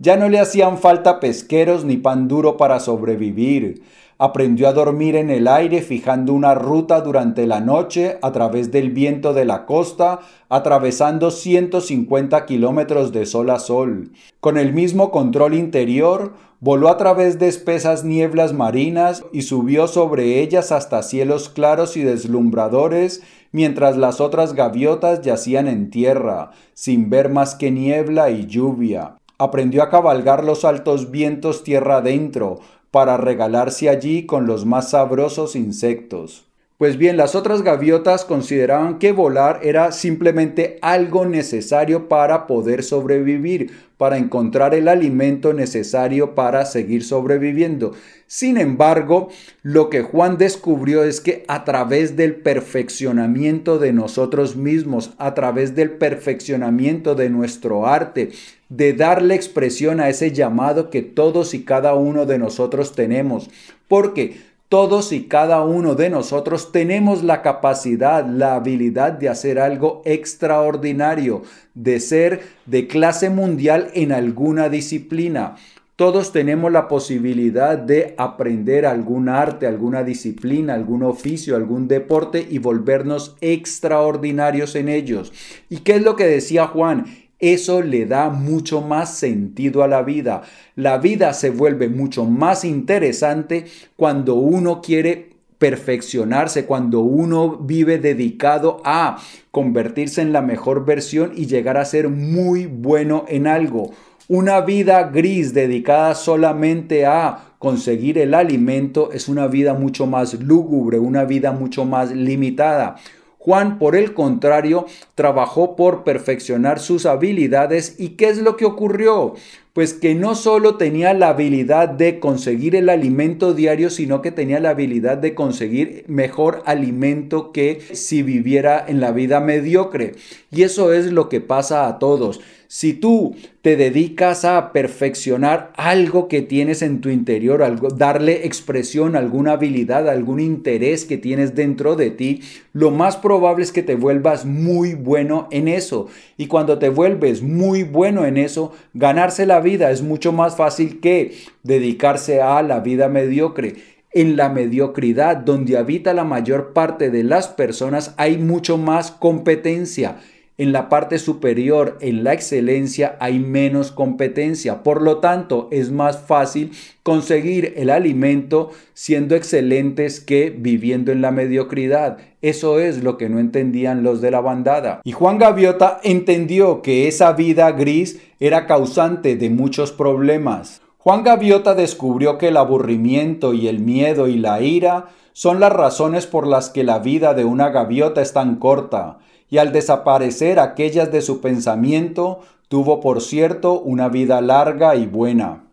Ya 0.00 0.16
no 0.16 0.28
le 0.28 0.40
hacían 0.40 0.78
falta 0.78 1.20
pesqueros 1.20 1.84
ni 1.84 1.96
pan 1.96 2.26
duro 2.26 2.56
para 2.56 2.80
sobrevivir. 2.80 3.84
Aprendió 4.24 4.68
a 4.68 4.72
dormir 4.72 5.16
en 5.16 5.30
el 5.30 5.48
aire 5.48 5.82
fijando 5.82 6.32
una 6.32 6.54
ruta 6.54 7.00
durante 7.00 7.44
la 7.44 7.60
noche 7.60 8.20
a 8.22 8.30
través 8.30 8.70
del 8.70 8.92
viento 8.92 9.34
de 9.34 9.44
la 9.44 9.66
costa, 9.66 10.20
atravesando 10.48 11.32
150 11.32 12.46
kilómetros 12.46 13.10
de 13.10 13.26
sol 13.26 13.50
a 13.50 13.58
sol. 13.58 14.12
Con 14.38 14.58
el 14.58 14.74
mismo 14.74 15.10
control 15.10 15.54
interior, 15.54 16.34
voló 16.60 16.88
a 16.88 16.98
través 16.98 17.40
de 17.40 17.48
espesas 17.48 18.04
nieblas 18.04 18.52
marinas 18.52 19.24
y 19.32 19.42
subió 19.42 19.88
sobre 19.88 20.40
ellas 20.40 20.70
hasta 20.70 21.02
cielos 21.02 21.48
claros 21.48 21.96
y 21.96 22.04
deslumbradores, 22.04 23.24
mientras 23.50 23.96
las 23.96 24.20
otras 24.20 24.52
gaviotas 24.52 25.22
yacían 25.22 25.66
en 25.66 25.90
tierra, 25.90 26.52
sin 26.74 27.10
ver 27.10 27.28
más 27.28 27.56
que 27.56 27.72
niebla 27.72 28.30
y 28.30 28.46
lluvia. 28.46 29.16
Aprendió 29.36 29.82
a 29.82 29.90
cabalgar 29.90 30.44
los 30.44 30.64
altos 30.64 31.10
vientos 31.10 31.64
tierra 31.64 31.96
adentro, 31.96 32.60
para 32.92 33.16
regalarse 33.16 33.88
allí 33.88 34.26
con 34.26 34.46
los 34.46 34.66
más 34.66 34.90
sabrosos 34.90 35.56
insectos. 35.56 36.51
Pues 36.82 36.98
bien, 36.98 37.16
las 37.16 37.36
otras 37.36 37.62
gaviotas 37.62 38.24
consideraban 38.24 38.98
que 38.98 39.12
volar 39.12 39.60
era 39.62 39.92
simplemente 39.92 40.78
algo 40.82 41.24
necesario 41.24 42.08
para 42.08 42.48
poder 42.48 42.82
sobrevivir, 42.82 43.70
para 43.98 44.18
encontrar 44.18 44.74
el 44.74 44.88
alimento 44.88 45.52
necesario 45.52 46.34
para 46.34 46.66
seguir 46.66 47.04
sobreviviendo. 47.04 47.92
Sin 48.26 48.56
embargo, 48.56 49.28
lo 49.62 49.90
que 49.90 50.02
Juan 50.02 50.38
descubrió 50.38 51.04
es 51.04 51.20
que 51.20 51.44
a 51.46 51.62
través 51.64 52.16
del 52.16 52.34
perfeccionamiento 52.34 53.78
de 53.78 53.92
nosotros 53.92 54.56
mismos, 54.56 55.12
a 55.18 55.34
través 55.34 55.76
del 55.76 55.92
perfeccionamiento 55.92 57.14
de 57.14 57.30
nuestro 57.30 57.86
arte, 57.86 58.30
de 58.70 58.92
darle 58.92 59.36
expresión 59.36 60.00
a 60.00 60.08
ese 60.08 60.32
llamado 60.32 60.90
que 60.90 61.02
todos 61.02 61.54
y 61.54 61.62
cada 61.62 61.94
uno 61.94 62.26
de 62.26 62.38
nosotros 62.38 62.96
tenemos, 62.96 63.50
porque 63.86 64.51
todos 64.72 65.12
y 65.12 65.24
cada 65.24 65.60
uno 65.60 65.94
de 65.96 66.08
nosotros 66.08 66.72
tenemos 66.72 67.22
la 67.22 67.42
capacidad, 67.42 68.26
la 68.26 68.54
habilidad 68.54 69.12
de 69.12 69.28
hacer 69.28 69.58
algo 69.58 70.00
extraordinario, 70.06 71.42
de 71.74 72.00
ser 72.00 72.40
de 72.64 72.86
clase 72.86 73.28
mundial 73.28 73.90
en 73.92 74.12
alguna 74.12 74.70
disciplina. 74.70 75.56
Todos 75.94 76.32
tenemos 76.32 76.72
la 76.72 76.88
posibilidad 76.88 77.76
de 77.76 78.14
aprender 78.16 78.86
algún 78.86 79.28
arte, 79.28 79.66
alguna 79.66 80.04
disciplina, 80.04 80.72
algún 80.72 81.02
oficio, 81.02 81.54
algún 81.54 81.86
deporte 81.86 82.46
y 82.48 82.56
volvernos 82.56 83.36
extraordinarios 83.42 84.74
en 84.74 84.88
ellos. 84.88 85.34
¿Y 85.68 85.80
qué 85.80 85.96
es 85.96 86.02
lo 86.02 86.16
que 86.16 86.24
decía 86.24 86.66
Juan? 86.66 87.04
Eso 87.42 87.82
le 87.82 88.06
da 88.06 88.30
mucho 88.30 88.82
más 88.82 89.16
sentido 89.16 89.82
a 89.82 89.88
la 89.88 90.02
vida. 90.02 90.42
La 90.76 90.98
vida 90.98 91.34
se 91.34 91.50
vuelve 91.50 91.88
mucho 91.88 92.24
más 92.24 92.64
interesante 92.64 93.64
cuando 93.96 94.36
uno 94.36 94.80
quiere 94.80 95.30
perfeccionarse, 95.58 96.66
cuando 96.66 97.00
uno 97.00 97.56
vive 97.56 97.98
dedicado 97.98 98.80
a 98.84 99.18
convertirse 99.50 100.22
en 100.22 100.32
la 100.32 100.40
mejor 100.40 100.84
versión 100.84 101.32
y 101.34 101.46
llegar 101.46 101.78
a 101.78 101.84
ser 101.84 102.08
muy 102.08 102.66
bueno 102.66 103.24
en 103.26 103.48
algo. 103.48 103.90
Una 104.28 104.60
vida 104.60 105.10
gris 105.12 105.52
dedicada 105.52 106.14
solamente 106.14 107.06
a 107.06 107.54
conseguir 107.58 108.18
el 108.18 108.34
alimento 108.34 109.10
es 109.10 109.28
una 109.28 109.48
vida 109.48 109.74
mucho 109.74 110.06
más 110.06 110.34
lúgubre, 110.40 111.00
una 111.00 111.24
vida 111.24 111.50
mucho 111.50 111.84
más 111.84 112.12
limitada. 112.12 112.98
Juan, 113.44 113.80
por 113.80 113.96
el 113.96 114.14
contrario, 114.14 114.86
trabajó 115.16 115.74
por 115.74 116.04
perfeccionar 116.04 116.78
sus 116.78 117.06
habilidades 117.06 117.96
y 117.98 118.10
¿qué 118.10 118.28
es 118.28 118.38
lo 118.38 118.56
que 118.56 118.64
ocurrió? 118.64 119.34
Pues 119.72 119.94
que 119.94 120.14
no 120.14 120.34
solo 120.34 120.76
tenía 120.76 121.14
la 121.14 121.28
habilidad 121.28 121.88
de 121.88 122.20
conseguir 122.20 122.76
el 122.76 122.90
alimento 122.90 123.54
diario, 123.54 123.88
sino 123.88 124.20
que 124.20 124.30
tenía 124.30 124.60
la 124.60 124.70
habilidad 124.70 125.16
de 125.16 125.34
conseguir 125.34 126.04
mejor 126.08 126.62
alimento 126.66 127.52
que 127.52 127.80
si 127.92 128.22
viviera 128.22 128.84
en 128.86 129.00
la 129.00 129.12
vida 129.12 129.40
mediocre. 129.40 130.12
Y 130.50 130.62
eso 130.62 130.92
es 130.92 131.10
lo 131.10 131.30
que 131.30 131.40
pasa 131.40 131.88
a 131.88 131.98
todos. 131.98 132.40
Si 132.74 132.94
tú 132.94 133.36
te 133.60 133.76
dedicas 133.76 134.46
a 134.46 134.72
perfeccionar 134.72 135.74
algo 135.76 136.26
que 136.26 136.40
tienes 136.40 136.80
en 136.80 137.02
tu 137.02 137.10
interior, 137.10 137.62
algo, 137.62 137.88
darle 137.88 138.46
expresión, 138.46 139.14
alguna 139.14 139.52
habilidad, 139.52 140.08
algún 140.08 140.40
interés 140.40 141.04
que 141.04 141.18
tienes 141.18 141.54
dentro 141.54 141.96
de 141.96 142.10
ti, 142.10 142.40
lo 142.72 142.90
más 142.90 143.18
probable 143.18 143.62
es 143.62 143.72
que 143.72 143.82
te 143.82 143.94
vuelvas 143.94 144.46
muy 144.46 144.94
bueno 144.94 145.48
en 145.50 145.68
eso. 145.68 146.08
Y 146.38 146.46
cuando 146.46 146.78
te 146.78 146.88
vuelves 146.88 147.42
muy 147.42 147.82
bueno 147.82 148.24
en 148.24 148.38
eso, 148.38 148.72
ganarse 148.94 149.44
la 149.44 149.60
vida 149.62 149.90
es 149.90 150.02
mucho 150.02 150.32
más 150.32 150.56
fácil 150.56 151.00
que 151.00 151.32
dedicarse 151.62 152.42
a 152.42 152.62
la 152.62 152.80
vida 152.80 153.08
mediocre. 153.08 153.76
En 154.12 154.36
la 154.36 154.50
mediocridad, 154.50 155.38
donde 155.38 155.78
habita 155.78 156.12
la 156.12 156.24
mayor 156.24 156.74
parte 156.74 157.10
de 157.10 157.22
las 157.22 157.48
personas, 157.48 158.12
hay 158.18 158.36
mucho 158.36 158.76
más 158.76 159.10
competencia 159.10 160.18
en 160.58 160.72
la 160.72 160.88
parte 160.88 161.18
superior, 161.18 161.96
en 162.00 162.24
la 162.24 162.34
excelencia, 162.34 163.16
hay 163.20 163.38
menos 163.38 163.90
competencia. 163.90 164.82
Por 164.82 165.00
lo 165.00 165.18
tanto, 165.18 165.68
es 165.70 165.90
más 165.90 166.20
fácil 166.20 166.72
conseguir 167.02 167.72
el 167.76 167.88
alimento 167.90 168.70
siendo 168.92 169.34
excelentes 169.34 170.20
que 170.20 170.50
viviendo 170.50 171.10
en 171.10 171.22
la 171.22 171.30
mediocridad. 171.30 172.18
Eso 172.42 172.80
es 172.80 173.02
lo 173.02 173.16
que 173.16 173.28
no 173.28 173.38
entendían 173.38 174.02
los 174.02 174.20
de 174.20 174.30
la 174.30 174.40
bandada. 174.40 175.00
Y 175.04 175.12
Juan 175.12 175.38
Gaviota 175.38 176.00
entendió 176.02 176.82
que 176.82 177.08
esa 177.08 177.32
vida 177.32 177.72
gris 177.72 178.20
era 178.38 178.66
causante 178.66 179.36
de 179.36 179.48
muchos 179.48 179.90
problemas. 179.90 180.82
Juan 180.98 181.24
Gaviota 181.24 181.74
descubrió 181.74 182.38
que 182.38 182.48
el 182.48 182.56
aburrimiento 182.58 183.54
y 183.54 183.68
el 183.68 183.80
miedo 183.80 184.28
y 184.28 184.36
la 184.36 184.60
ira 184.60 185.06
son 185.32 185.60
las 185.60 185.72
razones 185.72 186.26
por 186.26 186.46
las 186.46 186.68
que 186.68 186.84
la 186.84 186.98
vida 186.98 187.32
de 187.32 187.44
una 187.44 187.70
gaviota 187.70 188.20
es 188.20 188.34
tan 188.34 188.56
corta 188.56 189.18
y 189.52 189.58
al 189.58 189.70
desaparecer 189.70 190.58
aquellas 190.58 191.12
de 191.12 191.20
su 191.20 191.42
pensamiento, 191.42 192.40
tuvo 192.68 193.00
por 193.00 193.20
cierto 193.20 193.78
una 193.82 194.08
vida 194.08 194.40
larga 194.40 194.96
y 194.96 195.04
buena. 195.04 195.64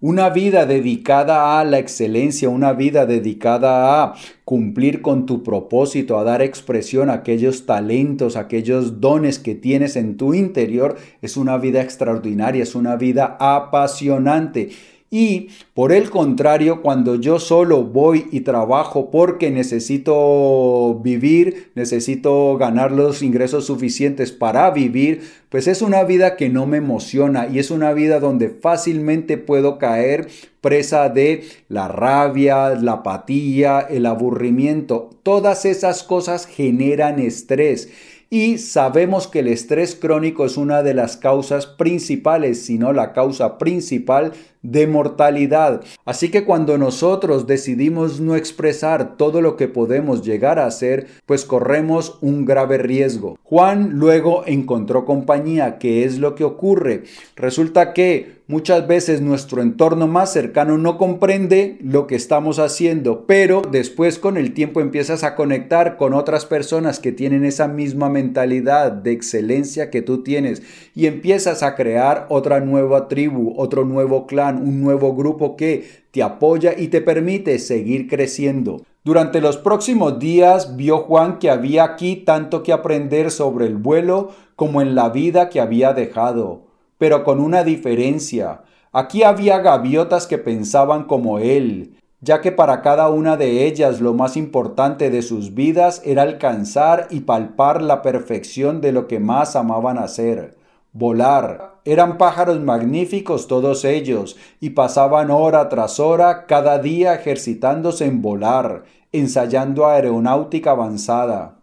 Una 0.00 0.30
vida 0.30 0.66
dedicada 0.66 1.58
a 1.58 1.64
la 1.64 1.80
excelencia, 1.80 2.48
una 2.48 2.74
vida 2.74 3.06
dedicada 3.06 4.04
a 4.04 4.14
cumplir 4.44 5.02
con 5.02 5.26
tu 5.26 5.42
propósito, 5.42 6.16
a 6.16 6.22
dar 6.22 6.42
expresión 6.42 7.10
a 7.10 7.14
aquellos 7.14 7.66
talentos, 7.66 8.36
aquellos 8.36 9.00
dones 9.00 9.40
que 9.40 9.56
tienes 9.56 9.96
en 9.96 10.16
tu 10.16 10.32
interior, 10.32 10.94
es 11.20 11.36
una 11.36 11.58
vida 11.58 11.82
extraordinaria, 11.82 12.62
es 12.62 12.76
una 12.76 12.94
vida 12.94 13.36
apasionante. 13.40 14.70
Y 15.16 15.50
por 15.74 15.92
el 15.92 16.10
contrario, 16.10 16.82
cuando 16.82 17.14
yo 17.14 17.38
solo 17.38 17.84
voy 17.84 18.26
y 18.32 18.40
trabajo 18.40 19.12
porque 19.12 19.52
necesito 19.52 20.98
vivir, 21.04 21.70
necesito 21.76 22.56
ganar 22.58 22.90
los 22.90 23.22
ingresos 23.22 23.64
suficientes 23.64 24.32
para 24.32 24.72
vivir, 24.72 25.22
pues 25.50 25.68
es 25.68 25.82
una 25.82 26.02
vida 26.02 26.34
que 26.34 26.48
no 26.48 26.66
me 26.66 26.78
emociona 26.78 27.46
y 27.46 27.60
es 27.60 27.70
una 27.70 27.92
vida 27.92 28.18
donde 28.18 28.48
fácilmente 28.48 29.38
puedo 29.38 29.78
caer 29.78 30.26
presa 30.60 31.08
de 31.10 31.44
la 31.68 31.86
rabia, 31.86 32.70
la 32.70 32.94
apatía, 32.94 33.86
el 33.88 34.06
aburrimiento. 34.06 35.10
Todas 35.22 35.64
esas 35.64 36.02
cosas 36.02 36.44
generan 36.44 37.20
estrés. 37.20 37.88
Y 38.34 38.58
sabemos 38.58 39.28
que 39.28 39.38
el 39.38 39.46
estrés 39.46 39.94
crónico 39.94 40.44
es 40.44 40.56
una 40.56 40.82
de 40.82 40.92
las 40.92 41.16
causas 41.16 41.66
principales, 41.68 42.66
si 42.66 42.78
no 42.78 42.92
la 42.92 43.12
causa 43.12 43.58
principal 43.58 44.32
de 44.60 44.88
mortalidad. 44.88 45.84
Así 46.04 46.32
que 46.32 46.44
cuando 46.44 46.76
nosotros 46.76 47.46
decidimos 47.46 48.18
no 48.18 48.34
expresar 48.34 49.16
todo 49.16 49.40
lo 49.40 49.54
que 49.54 49.68
podemos 49.68 50.24
llegar 50.24 50.58
a 50.58 50.66
hacer, 50.66 51.06
pues 51.26 51.44
corremos 51.44 52.18
un 52.22 52.44
grave 52.44 52.78
riesgo. 52.78 53.38
Juan 53.44 53.90
luego 53.90 54.42
encontró 54.46 55.04
compañía. 55.04 55.78
¿Qué 55.78 56.04
es 56.04 56.18
lo 56.18 56.34
que 56.34 56.42
ocurre? 56.42 57.04
Resulta 57.36 57.92
que 57.92 58.42
muchas 58.46 58.86
veces 58.86 59.20
nuestro 59.20 59.62
entorno 59.62 60.06
más 60.06 60.32
cercano 60.32 60.76
no 60.76 60.98
comprende 60.98 61.78
lo 61.80 62.06
que 62.06 62.14
estamos 62.14 62.58
haciendo, 62.58 63.26
pero 63.26 63.62
después 63.62 64.18
con 64.18 64.36
el 64.36 64.52
tiempo 64.52 64.80
empiezas 64.80 65.24
a 65.24 65.34
conectar 65.34 65.96
con 65.96 66.12
otras 66.12 66.44
personas 66.44 67.00
que 67.00 67.12
tienen 67.12 67.44
esa 67.44 67.68
misma 67.68 68.10
mentalidad 68.10 68.92
de 68.92 69.12
excelencia 69.12 69.90
que 69.90 70.02
tú 70.02 70.22
tienes 70.22 70.62
y 70.94 71.06
empiezas 71.06 71.62
a 71.62 71.74
crear 71.74 72.26
otra 72.28 72.60
nueva 72.60 73.08
tribu, 73.08 73.54
otro 73.56 73.84
nuevo 73.84 74.26
clan 74.26 74.62
un 74.62 74.82
nuevo 74.82 75.14
grupo 75.14 75.56
que 75.56 76.04
te 76.10 76.22
apoya 76.22 76.74
y 76.76 76.88
te 76.88 77.00
permite 77.00 77.58
seguir 77.58 78.08
creciendo. 78.08 78.82
Durante 79.04 79.40
los 79.40 79.58
próximos 79.58 80.18
días 80.18 80.76
vio 80.76 80.98
Juan 80.98 81.38
que 81.38 81.50
había 81.50 81.84
aquí 81.84 82.16
tanto 82.16 82.62
que 82.62 82.72
aprender 82.72 83.30
sobre 83.30 83.66
el 83.66 83.76
vuelo 83.76 84.30
como 84.56 84.80
en 84.80 84.94
la 84.94 85.10
vida 85.10 85.50
que 85.50 85.60
había 85.60 85.92
dejado, 85.92 86.63
pero 86.98 87.24
con 87.24 87.40
una 87.40 87.64
diferencia. 87.64 88.62
Aquí 88.92 89.22
había 89.22 89.58
gaviotas 89.58 90.26
que 90.26 90.38
pensaban 90.38 91.04
como 91.04 91.38
él, 91.38 91.96
ya 92.20 92.40
que 92.40 92.52
para 92.52 92.82
cada 92.82 93.08
una 93.08 93.36
de 93.36 93.66
ellas 93.66 94.00
lo 94.00 94.14
más 94.14 94.36
importante 94.36 95.10
de 95.10 95.22
sus 95.22 95.54
vidas 95.54 96.00
era 96.04 96.22
alcanzar 96.22 97.08
y 97.10 97.20
palpar 97.20 97.82
la 97.82 98.02
perfección 98.02 98.80
de 98.80 98.92
lo 98.92 99.08
que 99.08 99.20
más 99.20 99.56
amaban 99.56 99.98
hacer 99.98 100.56
volar. 100.94 101.74
Eran 101.84 102.16
pájaros 102.16 102.60
magníficos 102.60 103.46
todos 103.48 103.84
ellos, 103.84 104.36
y 104.60 104.70
pasaban 104.70 105.30
hora 105.30 105.68
tras 105.68 106.00
hora 106.00 106.46
cada 106.46 106.78
día 106.78 107.14
ejercitándose 107.14 108.06
en 108.06 108.22
volar, 108.22 108.84
ensayando 109.12 109.86
aeronáutica 109.86 110.70
avanzada. 110.70 111.53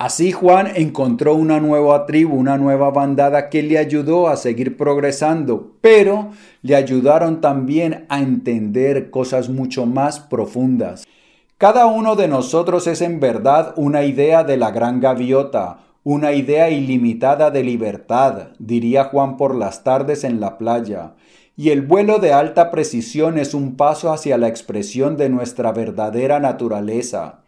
Así 0.00 0.32
Juan 0.32 0.68
encontró 0.76 1.34
una 1.34 1.60
nueva 1.60 2.06
tribu, 2.06 2.34
una 2.34 2.56
nueva 2.56 2.90
bandada 2.90 3.50
que 3.50 3.62
le 3.62 3.76
ayudó 3.76 4.28
a 4.28 4.38
seguir 4.38 4.78
progresando, 4.78 5.72
pero 5.82 6.30
le 6.62 6.74
ayudaron 6.74 7.42
también 7.42 8.06
a 8.08 8.20
entender 8.20 9.10
cosas 9.10 9.50
mucho 9.50 9.84
más 9.84 10.18
profundas. 10.18 11.04
Cada 11.58 11.84
uno 11.84 12.16
de 12.16 12.28
nosotros 12.28 12.86
es 12.86 13.02
en 13.02 13.20
verdad 13.20 13.74
una 13.76 14.02
idea 14.02 14.42
de 14.42 14.56
la 14.56 14.70
gran 14.70 15.00
gaviota, 15.00 15.80
una 16.02 16.32
idea 16.32 16.70
ilimitada 16.70 17.50
de 17.50 17.62
libertad, 17.62 18.52
diría 18.58 19.04
Juan 19.04 19.36
por 19.36 19.54
las 19.54 19.84
tardes 19.84 20.24
en 20.24 20.40
la 20.40 20.56
playa, 20.56 21.12
y 21.58 21.68
el 21.68 21.82
vuelo 21.82 22.20
de 22.20 22.32
alta 22.32 22.70
precisión 22.70 23.36
es 23.36 23.52
un 23.52 23.76
paso 23.76 24.10
hacia 24.14 24.38
la 24.38 24.48
expresión 24.48 25.18
de 25.18 25.28
nuestra 25.28 25.72
verdadera 25.72 26.40
naturaleza. 26.40 27.40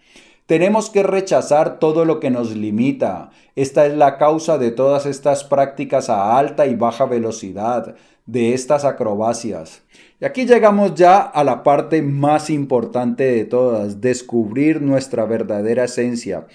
Tenemos 0.46 0.90
que 0.90 1.02
rechazar 1.02 1.78
todo 1.78 2.04
lo 2.04 2.20
que 2.20 2.30
nos 2.30 2.54
limita. 2.54 3.30
Esta 3.54 3.86
es 3.86 3.94
la 3.94 4.18
causa 4.18 4.58
de 4.58 4.70
todas 4.70 5.06
estas 5.06 5.44
prácticas 5.44 6.10
a 6.10 6.36
alta 6.36 6.66
y 6.66 6.74
baja 6.74 7.06
velocidad, 7.06 7.94
de 8.26 8.54
estas 8.54 8.84
acrobacias. 8.84 9.82
Y 10.20 10.24
aquí 10.24 10.46
llegamos 10.46 10.94
ya 10.94 11.20
a 11.20 11.42
la 11.44 11.62
parte 11.62 12.02
más 12.02 12.50
importante 12.50 13.24
de 13.24 13.44
todas, 13.44 14.00
descubrir 14.00 14.80
nuestra 14.80 15.24
verdadera 15.24 15.84
esencia. 15.84 16.46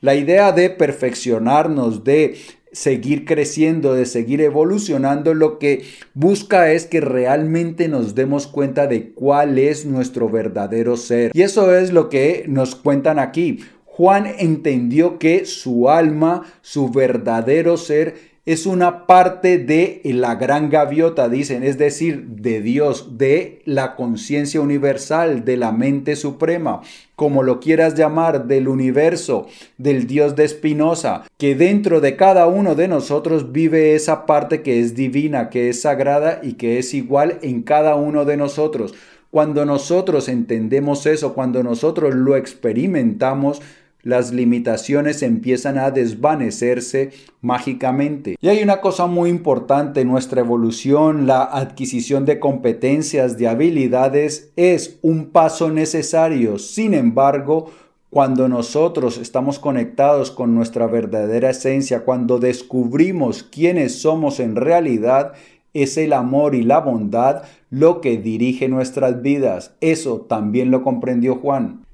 La 0.00 0.14
idea 0.14 0.52
de 0.52 0.70
perfeccionarnos, 0.70 2.04
de 2.04 2.36
seguir 2.76 3.24
creciendo, 3.24 3.94
de 3.94 4.04
seguir 4.04 4.42
evolucionando, 4.42 5.32
lo 5.32 5.58
que 5.58 5.84
busca 6.12 6.72
es 6.72 6.84
que 6.84 7.00
realmente 7.00 7.88
nos 7.88 8.14
demos 8.14 8.46
cuenta 8.46 8.86
de 8.86 9.12
cuál 9.12 9.58
es 9.58 9.86
nuestro 9.86 10.28
verdadero 10.28 10.98
ser. 10.98 11.30
Y 11.32 11.40
eso 11.40 11.74
es 11.74 11.90
lo 11.90 12.10
que 12.10 12.44
nos 12.48 12.74
cuentan 12.74 13.18
aquí. 13.18 13.60
Juan 13.86 14.26
entendió 14.26 15.18
que 15.18 15.46
su 15.46 15.88
alma, 15.88 16.42
su 16.60 16.90
verdadero 16.90 17.78
ser, 17.78 18.35
es 18.46 18.64
una 18.64 19.06
parte 19.06 19.58
de 19.58 20.00
la 20.04 20.36
gran 20.36 20.70
gaviota, 20.70 21.28
dicen, 21.28 21.64
es 21.64 21.78
decir, 21.78 22.26
de 22.28 22.62
Dios, 22.62 23.18
de 23.18 23.60
la 23.64 23.96
conciencia 23.96 24.60
universal, 24.60 25.44
de 25.44 25.56
la 25.56 25.72
mente 25.72 26.14
suprema, 26.14 26.80
como 27.16 27.42
lo 27.42 27.58
quieras 27.58 27.96
llamar, 27.96 28.46
del 28.46 28.68
universo, 28.68 29.48
del 29.78 30.06
Dios 30.06 30.36
de 30.36 30.46
Spinoza, 30.46 31.24
que 31.38 31.56
dentro 31.56 32.00
de 32.00 32.14
cada 32.14 32.46
uno 32.46 32.76
de 32.76 32.86
nosotros 32.86 33.50
vive 33.50 33.96
esa 33.96 34.26
parte 34.26 34.62
que 34.62 34.78
es 34.78 34.94
divina, 34.94 35.50
que 35.50 35.68
es 35.68 35.80
sagrada 35.80 36.38
y 36.40 36.52
que 36.52 36.78
es 36.78 36.94
igual 36.94 37.40
en 37.42 37.62
cada 37.62 37.96
uno 37.96 38.24
de 38.24 38.36
nosotros. 38.36 38.94
Cuando 39.32 39.66
nosotros 39.66 40.28
entendemos 40.28 41.04
eso, 41.06 41.34
cuando 41.34 41.64
nosotros 41.64 42.14
lo 42.14 42.36
experimentamos, 42.36 43.60
las 44.06 44.32
limitaciones 44.32 45.24
empiezan 45.24 45.78
a 45.78 45.90
desvanecerse 45.90 47.10
mágicamente. 47.40 48.36
Y 48.40 48.46
hay 48.46 48.62
una 48.62 48.80
cosa 48.80 49.06
muy 49.06 49.28
importante 49.28 50.02
en 50.02 50.08
nuestra 50.08 50.42
evolución, 50.42 51.26
la 51.26 51.42
adquisición 51.42 52.24
de 52.24 52.38
competencias, 52.38 53.36
de 53.36 53.48
habilidades, 53.48 54.52
es 54.54 55.00
un 55.02 55.30
paso 55.30 55.72
necesario. 55.72 56.60
Sin 56.60 56.94
embargo, 56.94 57.72
cuando 58.08 58.48
nosotros 58.48 59.18
estamos 59.18 59.58
conectados 59.58 60.30
con 60.30 60.54
nuestra 60.54 60.86
verdadera 60.86 61.50
esencia, 61.50 62.04
cuando 62.04 62.38
descubrimos 62.38 63.42
quiénes 63.42 64.00
somos 64.00 64.38
en 64.38 64.54
realidad, 64.54 65.32
es 65.74 65.96
el 65.96 66.12
amor 66.12 66.54
y 66.54 66.62
la 66.62 66.78
bondad 66.78 67.42
lo 67.70 68.00
que 68.00 68.18
dirige 68.18 68.68
nuestras 68.68 69.20
vidas. 69.20 69.74
Eso 69.80 70.20
también 70.20 70.70
lo 70.70 70.84
comprendió 70.84 71.34
Juan. 71.34 71.85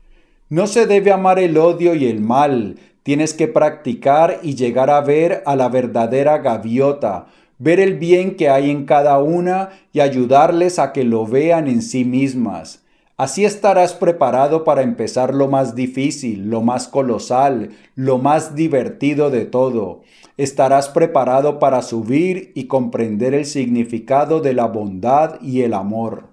No 0.52 0.66
se 0.66 0.86
debe 0.86 1.10
amar 1.10 1.38
el 1.38 1.56
odio 1.56 1.94
y 1.94 2.06
el 2.08 2.20
mal. 2.20 2.76
Tienes 3.04 3.32
que 3.32 3.48
practicar 3.48 4.40
y 4.42 4.54
llegar 4.54 4.90
a 4.90 5.00
ver 5.00 5.42
a 5.46 5.56
la 5.56 5.70
verdadera 5.70 6.40
gaviota, 6.40 7.24
ver 7.58 7.80
el 7.80 7.98
bien 7.98 8.36
que 8.36 8.50
hay 8.50 8.70
en 8.70 8.84
cada 8.84 9.18
una 9.22 9.70
y 9.94 10.00
ayudarles 10.00 10.78
a 10.78 10.92
que 10.92 11.04
lo 11.04 11.26
vean 11.26 11.68
en 11.68 11.80
sí 11.80 12.04
mismas. 12.04 12.82
Así 13.16 13.46
estarás 13.46 13.94
preparado 13.94 14.62
para 14.62 14.82
empezar 14.82 15.34
lo 15.34 15.48
más 15.48 15.74
difícil, 15.74 16.50
lo 16.50 16.60
más 16.60 16.86
colosal, 16.86 17.70
lo 17.94 18.18
más 18.18 18.54
divertido 18.54 19.30
de 19.30 19.46
todo. 19.46 20.02
Estarás 20.36 20.90
preparado 20.90 21.58
para 21.58 21.80
subir 21.80 22.52
y 22.54 22.64
comprender 22.64 23.32
el 23.32 23.46
significado 23.46 24.40
de 24.40 24.52
la 24.52 24.66
bondad 24.66 25.40
y 25.40 25.62
el 25.62 25.72
amor. 25.72 26.31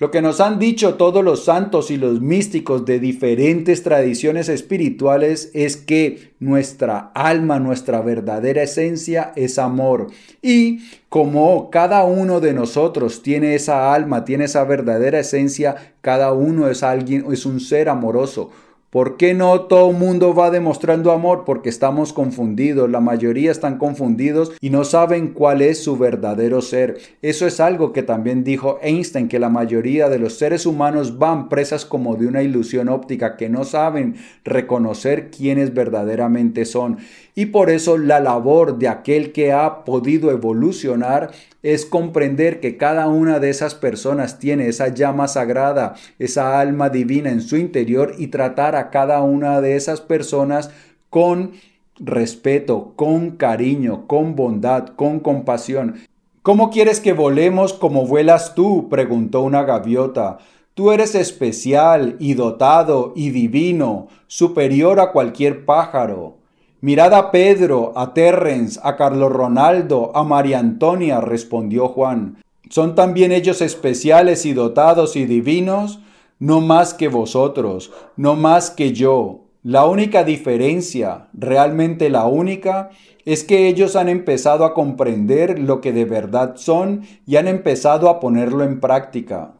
Lo 0.00 0.12
que 0.12 0.22
nos 0.22 0.40
han 0.40 0.60
dicho 0.60 0.94
todos 0.94 1.24
los 1.24 1.44
santos 1.44 1.90
y 1.90 1.96
los 1.96 2.20
místicos 2.20 2.86
de 2.86 3.00
diferentes 3.00 3.82
tradiciones 3.82 4.48
espirituales 4.48 5.50
es 5.54 5.76
que 5.76 6.34
nuestra 6.38 7.10
alma, 7.14 7.58
nuestra 7.58 8.00
verdadera 8.00 8.62
esencia 8.62 9.32
es 9.34 9.58
amor. 9.58 10.06
Y 10.40 10.84
como 11.08 11.68
cada 11.70 12.04
uno 12.04 12.38
de 12.38 12.52
nosotros 12.52 13.24
tiene 13.24 13.56
esa 13.56 13.92
alma, 13.92 14.24
tiene 14.24 14.44
esa 14.44 14.62
verdadera 14.62 15.18
esencia, 15.18 15.94
cada 16.00 16.32
uno 16.32 16.68
es 16.68 16.84
alguien, 16.84 17.24
es 17.32 17.44
un 17.44 17.58
ser 17.58 17.88
amoroso. 17.88 18.52
¿Por 18.90 19.18
qué 19.18 19.34
no 19.34 19.60
todo 19.62 19.90
el 19.90 19.98
mundo 19.98 20.32
va 20.32 20.50
demostrando 20.50 21.12
amor? 21.12 21.44
Porque 21.44 21.68
estamos 21.68 22.14
confundidos, 22.14 22.88
la 22.88 23.00
mayoría 23.00 23.50
están 23.50 23.76
confundidos 23.76 24.52
y 24.62 24.70
no 24.70 24.82
saben 24.84 25.34
cuál 25.34 25.60
es 25.60 25.84
su 25.84 25.98
verdadero 25.98 26.62
ser. 26.62 26.96
Eso 27.20 27.46
es 27.46 27.60
algo 27.60 27.92
que 27.92 28.02
también 28.02 28.44
dijo 28.44 28.78
Einstein, 28.80 29.28
que 29.28 29.38
la 29.38 29.50
mayoría 29.50 30.08
de 30.08 30.18
los 30.18 30.38
seres 30.38 30.64
humanos 30.64 31.18
van 31.18 31.50
presas 31.50 31.84
como 31.84 32.16
de 32.16 32.28
una 32.28 32.42
ilusión 32.42 32.88
óptica, 32.88 33.36
que 33.36 33.50
no 33.50 33.64
saben 33.64 34.14
reconocer 34.42 35.30
quiénes 35.30 35.74
verdaderamente 35.74 36.64
son. 36.64 36.96
Y 37.38 37.46
por 37.46 37.70
eso 37.70 37.98
la 37.98 38.18
labor 38.18 38.78
de 38.78 38.88
aquel 38.88 39.30
que 39.30 39.52
ha 39.52 39.84
podido 39.84 40.32
evolucionar 40.32 41.30
es 41.62 41.86
comprender 41.86 42.58
que 42.58 42.76
cada 42.76 43.06
una 43.06 43.38
de 43.38 43.48
esas 43.48 43.76
personas 43.76 44.40
tiene 44.40 44.66
esa 44.66 44.88
llama 44.88 45.28
sagrada, 45.28 45.94
esa 46.18 46.58
alma 46.58 46.88
divina 46.90 47.30
en 47.30 47.40
su 47.40 47.56
interior 47.56 48.16
y 48.18 48.26
tratar 48.26 48.74
a 48.74 48.90
cada 48.90 49.22
una 49.22 49.60
de 49.60 49.76
esas 49.76 50.00
personas 50.00 50.72
con 51.10 51.52
respeto, 52.00 52.94
con 52.96 53.36
cariño, 53.36 54.08
con 54.08 54.34
bondad, 54.34 54.88
con 54.96 55.20
compasión. 55.20 55.94
¿Cómo 56.42 56.70
quieres 56.70 56.98
que 56.98 57.12
volemos 57.12 57.72
como 57.72 58.04
vuelas 58.04 58.56
tú? 58.56 58.88
preguntó 58.88 59.42
una 59.42 59.62
gaviota. 59.62 60.38
Tú 60.74 60.90
eres 60.90 61.14
especial 61.14 62.16
y 62.18 62.34
dotado 62.34 63.12
y 63.14 63.30
divino, 63.30 64.08
superior 64.26 64.98
a 64.98 65.12
cualquier 65.12 65.64
pájaro. 65.64 66.37
Mirad 66.80 67.12
a 67.12 67.32
Pedro, 67.32 67.92
a 67.96 68.14
Terrence, 68.14 68.78
a 68.84 68.94
Carlos 68.94 69.32
Ronaldo, 69.32 70.12
a 70.14 70.22
María 70.22 70.60
Antonia, 70.60 71.20
respondió 71.20 71.88
Juan. 71.88 72.40
¿Son 72.70 72.94
también 72.94 73.32
ellos 73.32 73.62
especiales 73.62 74.46
y 74.46 74.52
dotados 74.52 75.16
y 75.16 75.26
divinos? 75.26 75.98
No 76.38 76.60
más 76.60 76.94
que 76.94 77.08
vosotros, 77.08 77.90
no 78.16 78.36
más 78.36 78.70
que 78.70 78.92
yo. 78.92 79.40
La 79.64 79.86
única 79.86 80.22
diferencia, 80.22 81.26
realmente 81.32 82.10
la 82.10 82.26
única, 82.26 82.90
es 83.24 83.42
que 83.42 83.66
ellos 83.66 83.96
han 83.96 84.08
empezado 84.08 84.64
a 84.64 84.72
comprender 84.72 85.58
lo 85.58 85.80
que 85.80 85.92
de 85.92 86.04
verdad 86.04 86.54
son 86.54 87.02
y 87.26 87.36
han 87.36 87.48
empezado 87.48 88.08
a 88.08 88.20
ponerlo 88.20 88.62
en 88.62 88.78
práctica. 88.78 89.57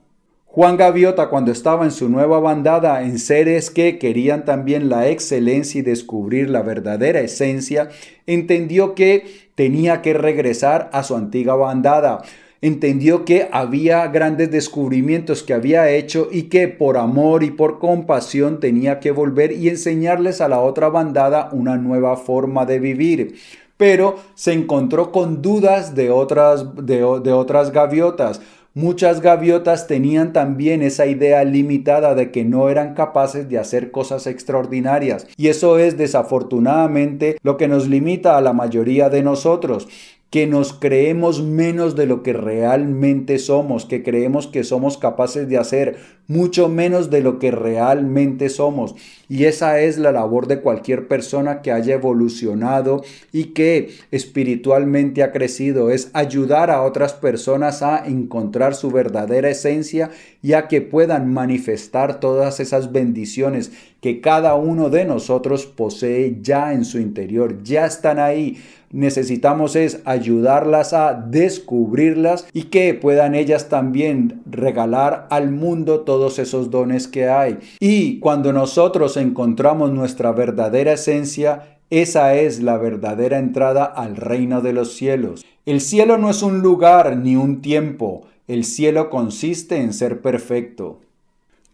Juan 0.58 0.76
Gaviota 0.76 1.28
cuando 1.28 1.52
estaba 1.52 1.84
en 1.84 1.92
su 1.92 2.08
nueva 2.08 2.40
bandada 2.40 3.04
en 3.04 3.20
seres 3.20 3.70
que 3.70 3.96
querían 3.96 4.44
también 4.44 4.88
la 4.88 5.06
excelencia 5.06 5.78
y 5.78 5.82
descubrir 5.82 6.50
la 6.50 6.62
verdadera 6.62 7.20
esencia, 7.20 7.90
entendió 8.26 8.96
que 8.96 9.24
tenía 9.54 10.02
que 10.02 10.14
regresar 10.14 10.90
a 10.92 11.04
su 11.04 11.14
antigua 11.14 11.54
bandada. 11.54 12.22
Entendió 12.60 13.24
que 13.24 13.48
había 13.52 14.04
grandes 14.08 14.50
descubrimientos 14.50 15.44
que 15.44 15.54
había 15.54 15.90
hecho 15.90 16.28
y 16.28 16.48
que 16.48 16.66
por 16.66 16.98
amor 16.98 17.44
y 17.44 17.52
por 17.52 17.78
compasión 17.78 18.58
tenía 18.58 18.98
que 18.98 19.12
volver 19.12 19.52
y 19.52 19.68
enseñarles 19.68 20.40
a 20.40 20.48
la 20.48 20.58
otra 20.58 20.88
bandada 20.88 21.50
una 21.52 21.76
nueva 21.76 22.16
forma 22.16 22.66
de 22.66 22.80
vivir 22.80 23.36
pero 23.78 24.16
se 24.34 24.52
encontró 24.52 25.12
con 25.12 25.40
dudas 25.40 25.94
de 25.94 26.10
otras, 26.10 26.74
de, 26.84 26.96
de 26.96 27.32
otras 27.32 27.70
gaviotas. 27.70 28.40
Muchas 28.78 29.20
gaviotas 29.22 29.88
tenían 29.88 30.32
también 30.32 30.82
esa 30.82 31.06
idea 31.06 31.42
limitada 31.42 32.14
de 32.14 32.30
que 32.30 32.44
no 32.44 32.68
eran 32.68 32.94
capaces 32.94 33.48
de 33.48 33.58
hacer 33.58 33.90
cosas 33.90 34.28
extraordinarias. 34.28 35.26
Y 35.36 35.48
eso 35.48 35.80
es 35.80 35.98
desafortunadamente 35.98 37.38
lo 37.42 37.56
que 37.56 37.66
nos 37.66 37.88
limita 37.88 38.36
a 38.36 38.40
la 38.40 38.52
mayoría 38.52 39.08
de 39.10 39.24
nosotros 39.24 39.88
que 40.30 40.46
nos 40.46 40.74
creemos 40.74 41.42
menos 41.42 41.96
de 41.96 42.06
lo 42.06 42.22
que 42.22 42.34
realmente 42.34 43.38
somos, 43.38 43.86
que 43.86 44.02
creemos 44.02 44.46
que 44.46 44.62
somos 44.62 44.98
capaces 44.98 45.48
de 45.48 45.56
hacer 45.56 45.96
mucho 46.26 46.68
menos 46.68 47.08
de 47.08 47.22
lo 47.22 47.38
que 47.38 47.50
realmente 47.50 48.50
somos. 48.50 48.94
Y 49.30 49.44
esa 49.44 49.80
es 49.80 49.96
la 49.96 50.12
labor 50.12 50.46
de 50.46 50.60
cualquier 50.60 51.08
persona 51.08 51.62
que 51.62 51.72
haya 51.72 51.94
evolucionado 51.94 53.02
y 53.32 53.44
que 53.54 53.88
espiritualmente 54.10 55.22
ha 55.22 55.32
crecido, 55.32 55.90
es 55.90 56.10
ayudar 56.12 56.70
a 56.70 56.82
otras 56.82 57.14
personas 57.14 57.82
a 57.82 58.06
encontrar 58.06 58.74
su 58.74 58.90
verdadera 58.90 59.48
esencia 59.48 60.10
y 60.42 60.52
a 60.52 60.68
que 60.68 60.82
puedan 60.82 61.32
manifestar 61.32 62.20
todas 62.20 62.60
esas 62.60 62.92
bendiciones 62.92 63.72
que 64.02 64.20
cada 64.20 64.54
uno 64.54 64.90
de 64.90 65.06
nosotros 65.06 65.64
posee 65.64 66.36
ya 66.42 66.74
en 66.74 66.84
su 66.84 66.98
interior, 66.98 67.62
ya 67.62 67.86
están 67.86 68.18
ahí 68.18 68.58
necesitamos 68.90 69.76
es 69.76 70.00
ayudarlas 70.04 70.92
a 70.92 71.14
descubrirlas 71.14 72.46
y 72.52 72.64
que 72.64 72.94
puedan 72.94 73.34
ellas 73.34 73.68
también 73.68 74.42
regalar 74.50 75.26
al 75.30 75.50
mundo 75.50 76.00
todos 76.00 76.38
esos 76.38 76.70
dones 76.70 77.08
que 77.08 77.28
hay. 77.28 77.58
Y 77.80 78.18
cuando 78.20 78.52
nosotros 78.52 79.16
encontramos 79.16 79.92
nuestra 79.92 80.32
verdadera 80.32 80.94
esencia, 80.94 81.78
esa 81.90 82.34
es 82.34 82.60
la 82.62 82.76
verdadera 82.76 83.38
entrada 83.38 83.84
al 83.84 84.16
reino 84.16 84.60
de 84.60 84.72
los 84.72 84.94
cielos. 84.94 85.44
El 85.64 85.80
cielo 85.80 86.18
no 86.18 86.30
es 86.30 86.42
un 86.42 86.60
lugar 86.60 87.16
ni 87.16 87.36
un 87.36 87.60
tiempo, 87.60 88.26
el 88.46 88.64
cielo 88.64 89.10
consiste 89.10 89.76
en 89.76 89.92
ser 89.92 90.20
perfecto. 90.20 91.00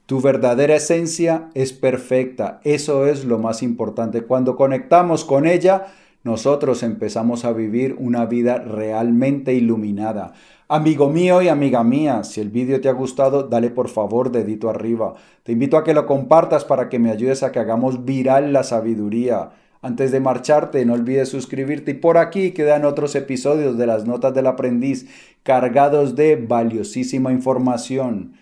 Tu 0.06 0.20
verdadera 0.20 0.74
esencia 0.76 1.48
es 1.54 1.72
perfecta, 1.72 2.60
eso 2.64 3.06
es 3.06 3.24
lo 3.24 3.38
más 3.38 3.62
importante. 3.62 4.22
Cuando 4.22 4.54
conectamos 4.54 5.24
con 5.24 5.46
ella, 5.46 5.86
nosotros 6.24 6.82
empezamos 6.82 7.44
a 7.44 7.52
vivir 7.52 7.96
una 7.98 8.24
vida 8.24 8.58
realmente 8.58 9.54
iluminada. 9.54 10.32
Amigo 10.68 11.10
mío 11.10 11.42
y 11.42 11.48
amiga 11.48 11.84
mía, 11.84 12.24
si 12.24 12.40
el 12.40 12.48
vídeo 12.48 12.80
te 12.80 12.88
ha 12.88 12.92
gustado, 12.92 13.42
dale 13.42 13.68
por 13.68 13.88
favor 13.88 14.32
dedito 14.32 14.70
arriba. 14.70 15.14
Te 15.42 15.52
invito 15.52 15.76
a 15.76 15.84
que 15.84 15.92
lo 15.92 16.06
compartas 16.06 16.64
para 16.64 16.88
que 16.88 16.98
me 16.98 17.10
ayudes 17.10 17.42
a 17.42 17.52
que 17.52 17.58
hagamos 17.58 18.06
viral 18.06 18.54
la 18.54 18.64
sabiduría. 18.64 19.50
Antes 19.82 20.12
de 20.12 20.20
marcharte, 20.20 20.86
no 20.86 20.94
olvides 20.94 21.28
suscribirte 21.28 21.90
y 21.90 21.94
por 21.94 22.16
aquí 22.16 22.52
quedan 22.52 22.86
otros 22.86 23.14
episodios 23.14 23.76
de 23.76 23.86
las 23.86 24.06
notas 24.06 24.32
del 24.32 24.46
aprendiz 24.46 25.06
cargados 25.42 26.16
de 26.16 26.36
valiosísima 26.36 27.32
información. 27.32 28.32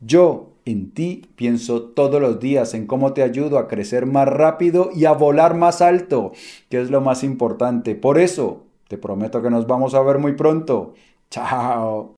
Yo 0.00 0.55
en 0.66 0.90
ti 0.92 1.22
pienso 1.36 1.82
todos 1.82 2.20
los 2.20 2.40
días 2.40 2.74
en 2.74 2.86
cómo 2.86 3.14
te 3.14 3.22
ayudo 3.22 3.58
a 3.58 3.68
crecer 3.68 4.04
más 4.04 4.28
rápido 4.28 4.90
y 4.94 5.06
a 5.06 5.12
volar 5.12 5.56
más 5.56 5.80
alto, 5.80 6.32
que 6.68 6.80
es 6.80 6.90
lo 6.90 7.00
más 7.00 7.24
importante. 7.24 7.94
Por 7.94 8.18
eso, 8.18 8.64
te 8.88 8.98
prometo 8.98 9.42
que 9.42 9.50
nos 9.50 9.66
vamos 9.66 9.94
a 9.94 10.02
ver 10.02 10.18
muy 10.18 10.34
pronto. 10.34 10.94
Chao. 11.30 12.14